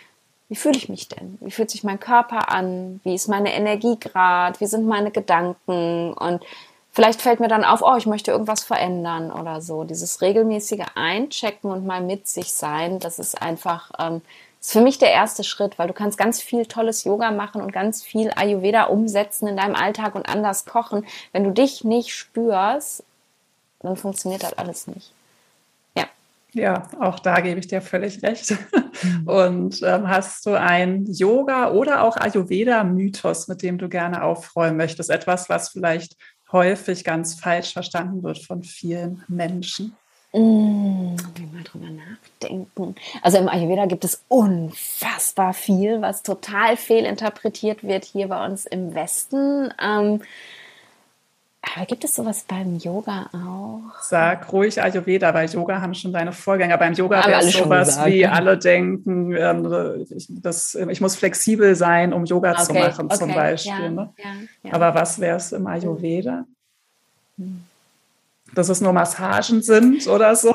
[0.55, 1.37] wie fühle ich mich denn?
[1.41, 3.01] Wie fühlt sich mein Körper an?
[3.03, 4.61] Wie ist meine Energiegrad?
[4.61, 6.13] Wie sind meine Gedanken?
[6.13, 6.45] Und
[6.93, 9.83] Vielleicht fällt mir dann auf, oh, ich möchte irgendwas verändern oder so.
[9.83, 14.23] Dieses regelmäßige Einchecken und mal mit sich sein, das ist einfach, ähm,
[14.61, 17.73] ist für mich der erste Schritt, weil du kannst ganz viel tolles Yoga machen und
[17.73, 21.05] ganz viel Ayurveda umsetzen in deinem Alltag und anders kochen.
[21.33, 23.03] Wenn du dich nicht spürst,
[23.81, 25.11] dann funktioniert das alles nicht.
[26.55, 26.89] Ja.
[27.01, 28.57] Auch da gebe ich dir völlig recht.
[29.03, 29.29] Mhm.
[29.29, 35.11] Und ähm, hast du ein Yoga oder auch Ayurveda-Mythos, mit dem du gerne aufräumen möchtest?
[35.11, 36.17] Etwas, was vielleicht
[36.53, 39.97] häufig ganz falsch verstanden wird von vielen Menschen?
[40.33, 41.17] Mmh,
[41.53, 42.97] mal drüber nachdenken.
[43.23, 48.95] Also im Ayurveda gibt es unfassbar viel, was total fehlinterpretiert wird hier bei uns im
[48.95, 49.73] Westen.
[49.81, 50.23] Ähm,
[51.75, 54.03] aber gibt es sowas beim Yoga auch?
[54.03, 56.77] Sag ruhig Ayurveda, weil Yoga haben schon deine Vorgänger.
[56.79, 62.13] Beim Yoga wäre es sowas wie alle denken, ähm, ich, das, ich muss flexibel sein,
[62.13, 63.73] um Yoga okay, zu machen okay, zum Beispiel.
[63.73, 64.13] Ja, ne?
[64.17, 64.25] ja,
[64.63, 64.73] ja.
[64.73, 66.45] Aber was wäre es im Ayurveda?
[67.39, 67.65] Hm.
[68.55, 70.55] Dass es nur Massagen sind oder so?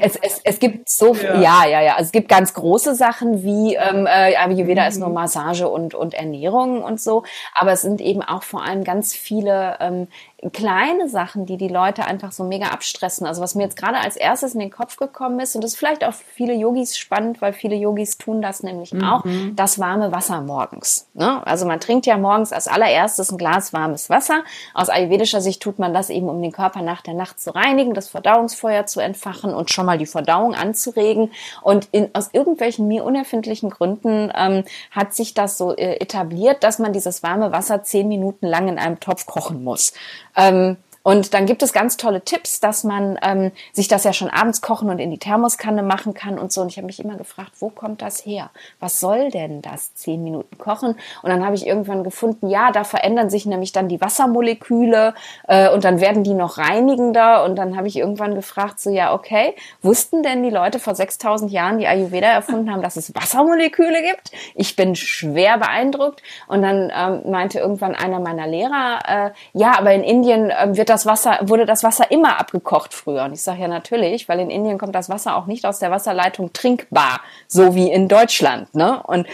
[0.00, 0.17] Es,
[0.48, 1.40] es, gibt so ja.
[1.40, 1.92] ja, ja, ja.
[1.92, 4.88] Also es gibt ganz große Sachen wie ähm, äh, Ayurveda mhm.
[4.88, 7.24] ist nur Massage und, und Ernährung und so.
[7.54, 10.08] Aber es sind eben auch vor allem ganz viele ähm,
[10.52, 13.26] kleine Sachen, die die Leute einfach so mega abstressen.
[13.26, 15.78] Also was mir jetzt gerade als erstes in den Kopf gekommen ist, und das ist
[15.78, 19.02] vielleicht auch für viele Yogis spannend, weil viele Yogis tun das nämlich mhm.
[19.02, 19.24] auch,
[19.54, 21.08] das warme Wasser morgens.
[21.14, 21.44] Ne?
[21.44, 24.44] Also man trinkt ja morgens als allererstes ein Glas warmes Wasser.
[24.74, 27.94] Aus ayurvedischer Sicht tut man das eben, um den Körper nach der Nacht zu reinigen,
[27.94, 31.30] das Verdauungsfeuer zu entfachen und schon mal die Verdauung anzuregen.
[31.62, 36.78] Und in, aus irgendwelchen mir unerfindlichen Gründen ähm, hat sich das so äh, etabliert, dass
[36.78, 39.92] man dieses warme Wasser zehn Minuten lang in einem Topf kochen muss.
[40.36, 40.76] Ähm,
[41.08, 44.60] und dann gibt es ganz tolle Tipps, dass man ähm, sich das ja schon abends
[44.60, 46.60] kochen und in die Thermoskanne machen kann und so.
[46.60, 48.50] Und ich habe mich immer gefragt, wo kommt das her?
[48.78, 49.94] Was soll denn das?
[49.94, 50.96] Zehn Minuten kochen.
[51.22, 55.14] Und dann habe ich irgendwann gefunden, ja, da verändern sich nämlich dann die Wassermoleküle
[55.46, 57.42] äh, und dann werden die noch reinigender.
[57.42, 61.50] Und dann habe ich irgendwann gefragt, so ja, okay, wussten denn die Leute vor 6000
[61.50, 64.30] Jahren, die Ayurveda erfunden haben, dass es Wassermoleküle gibt?
[64.54, 66.22] Ich bin schwer beeindruckt.
[66.48, 70.90] Und dann ähm, meinte irgendwann einer meiner Lehrer, äh, ja, aber in Indien äh, wird
[70.90, 73.24] das das Wasser, wurde das Wasser immer abgekocht früher.
[73.24, 75.92] Und ich sage ja natürlich, weil in Indien kommt das Wasser auch nicht aus der
[75.92, 78.74] Wasserleitung trinkbar, so wie in Deutschland.
[78.74, 79.00] Ne?
[79.04, 79.28] Und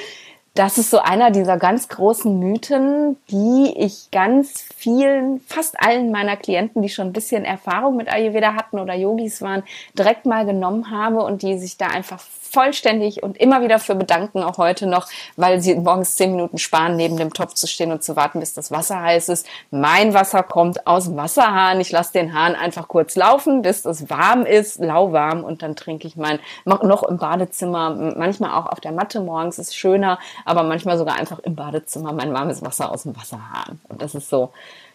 [0.53, 6.37] das ist so einer dieser ganz großen Mythen, die ich ganz vielen, fast allen meiner
[6.37, 9.65] Klienten, die schon ein bisschen Erfahrung mit Ayurveda hatten oder Yogis waren,
[9.99, 12.21] direkt mal genommen habe und die sich da einfach
[12.55, 16.97] vollständig und immer wieder für bedanken, auch heute noch, weil sie morgens zehn Minuten sparen,
[16.97, 19.47] neben dem Topf zu stehen und zu warten, bis das Wasser heiß ist.
[19.71, 21.81] Mein Wasser kommt aus dem Wasserhahn.
[21.81, 26.07] Ich lasse den Hahn einfach kurz laufen, bis es warm ist, lauwarm und dann trinke
[26.07, 30.97] ich mein, noch im Badezimmer, manchmal auch auf der Matte morgens ist schöner, aber manchmal
[30.97, 33.81] sogar einfach im Badezimmer mein warmes Wasser aus dem Wasserhahn.
[33.89, 34.51] Und das ist so.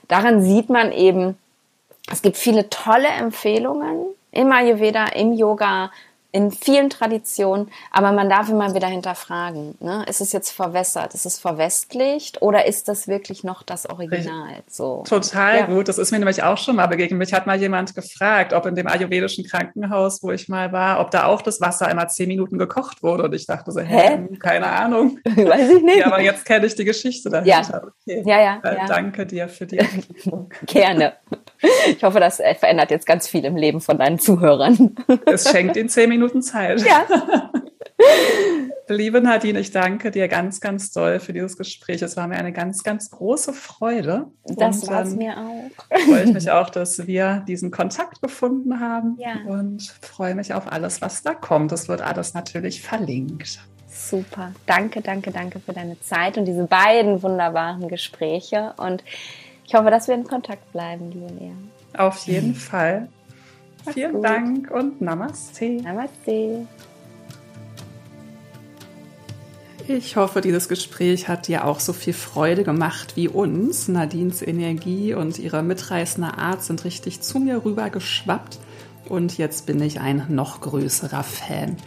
[0.08, 1.38] Daran sieht man eben,
[2.12, 5.92] es gibt viele tolle Empfehlungen im Ayurveda, im Yoga,
[6.32, 10.06] in vielen Traditionen, aber man darf immer wieder hinterfragen, ne?
[10.08, 14.62] ist es jetzt verwässert, ist es verwestlicht oder ist das wirklich noch das Original?
[14.68, 15.04] So.
[15.08, 15.66] Total ja.
[15.66, 17.18] gut, das ist mir nämlich auch schon mal begegnet.
[17.18, 21.10] Mich hat mal jemand gefragt, ob in dem ayurvedischen Krankenhaus, wo ich mal war, ob
[21.10, 24.38] da auch das Wasser immer zehn Minuten gekocht wurde und ich dachte so, hä, hä?
[24.40, 25.20] keine Ahnung.
[25.26, 25.98] Weiß ich nicht.
[25.98, 27.52] Ja, aber jetzt kenne ich die Geschichte dahinter.
[27.72, 28.24] Ja, okay.
[28.26, 28.86] ja, ja, äh, ja.
[28.86, 29.80] Danke dir für die
[30.68, 31.14] Gerne.
[31.88, 34.96] Ich hoffe, das verändert jetzt ganz viel im Leben von deinen Zuhörern.
[35.26, 36.82] Es schenkt ihnen zehn Minuten Zeit.
[36.82, 37.06] Ja.
[38.88, 42.02] Liebe Nadine, ich danke dir ganz, ganz doll für dieses Gespräch.
[42.02, 44.28] Es war mir eine ganz, ganz große Freude.
[44.46, 46.00] Das war es mir auch.
[46.06, 49.36] Freue ich mich auch, dass wir diesen Kontakt gefunden haben ja.
[49.48, 51.72] und freue mich auf alles, was da kommt.
[51.72, 53.60] Es wird alles natürlich verlinkt.
[53.88, 54.54] Super.
[54.66, 58.74] Danke, danke, danke für deine Zeit und diese beiden wunderbaren Gespräche.
[58.78, 59.04] Und
[59.70, 61.52] ich hoffe, dass wir in Kontakt bleiben, liebe Lea.
[61.96, 63.08] Auf jeden Fall.
[63.86, 64.26] Mach's Vielen gut.
[64.26, 65.70] Dank und Namaste.
[65.70, 66.66] Namaste.
[69.88, 73.88] Ich hoffe, dieses Gespräch hat dir auch so viel Freude gemacht wie uns.
[73.88, 78.58] Nadines Energie und ihre mitreißende Art sind richtig zu mir rüber geschwappt
[79.08, 81.78] und jetzt bin ich ein noch größerer Fan.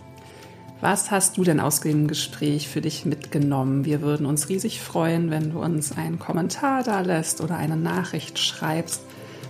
[0.83, 3.85] Was hast du denn aus dem Gespräch für dich mitgenommen?
[3.85, 8.41] Wir würden uns riesig freuen, wenn du uns einen Kommentar da lässt oder eine Nachricht
[8.41, 9.01] schreibst.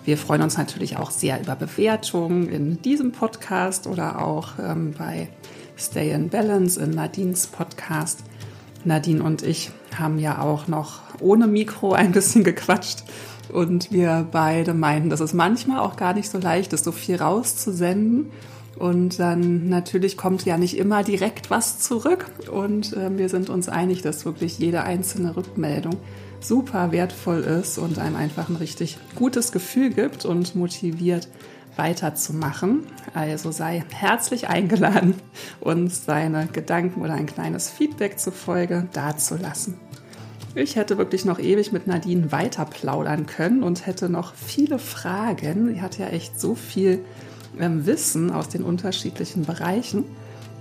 [0.05, 5.31] Wir freuen uns natürlich auch sehr über Bewertungen in diesem Podcast oder auch ähm, bei
[5.78, 8.24] Stay in Balance in Nadines Podcast.
[8.85, 13.05] Nadine und ich haben ja auch noch ohne Mikro ein bisschen gequatscht
[13.51, 17.16] und wir beide meinten, dass es manchmal auch gar nicht so leicht ist, so viel
[17.16, 18.31] rauszusenden.
[18.78, 22.27] Und dann natürlich kommt ja nicht immer direkt was zurück.
[22.51, 25.97] Und äh, wir sind uns einig, dass wirklich jede einzelne Rückmeldung
[26.40, 31.28] super wertvoll ist und einem einfach ein richtig gutes Gefühl gibt und motiviert
[31.77, 32.86] weiterzumachen.
[33.15, 35.15] Also sei herzlich eingeladen,
[35.61, 39.78] uns deine Gedanken oder ein kleines Feedback zur Folge dazulassen.
[40.55, 45.74] Ich hätte wirklich noch ewig mit Nadine weiter plaudern können und hätte noch viele Fragen.
[45.74, 47.03] Sie hat ja echt so viel
[47.55, 50.05] Wissen aus den unterschiedlichen Bereichen.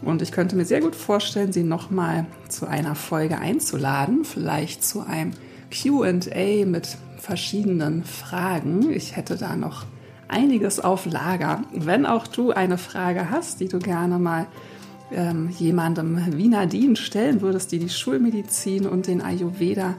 [0.02, 5.02] Und ich könnte mir sehr gut vorstellen, sie nochmal zu einer Folge einzuladen, vielleicht zu
[5.02, 5.32] einem
[5.70, 8.92] QA mit verschiedenen Fragen.
[8.92, 9.86] Ich hätte da noch
[10.28, 11.64] einiges auf Lager.
[11.72, 14.48] Wenn auch du eine Frage hast, die du gerne mal
[15.12, 19.96] ähm, jemandem wie Nadine stellen würdest, die die Schulmedizin und den Ayurveda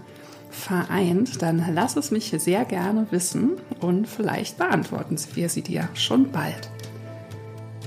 [0.50, 6.30] vereint, dann lass es mich sehr gerne wissen und vielleicht beantworten wir sie dir schon
[6.30, 6.70] bald.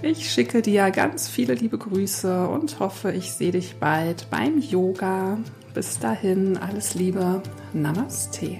[0.07, 5.39] Ich schicke dir ganz viele liebe Grüße und hoffe, ich sehe dich bald beim Yoga.
[5.73, 7.41] Bis dahin, alles Liebe,
[7.73, 8.59] Namaste.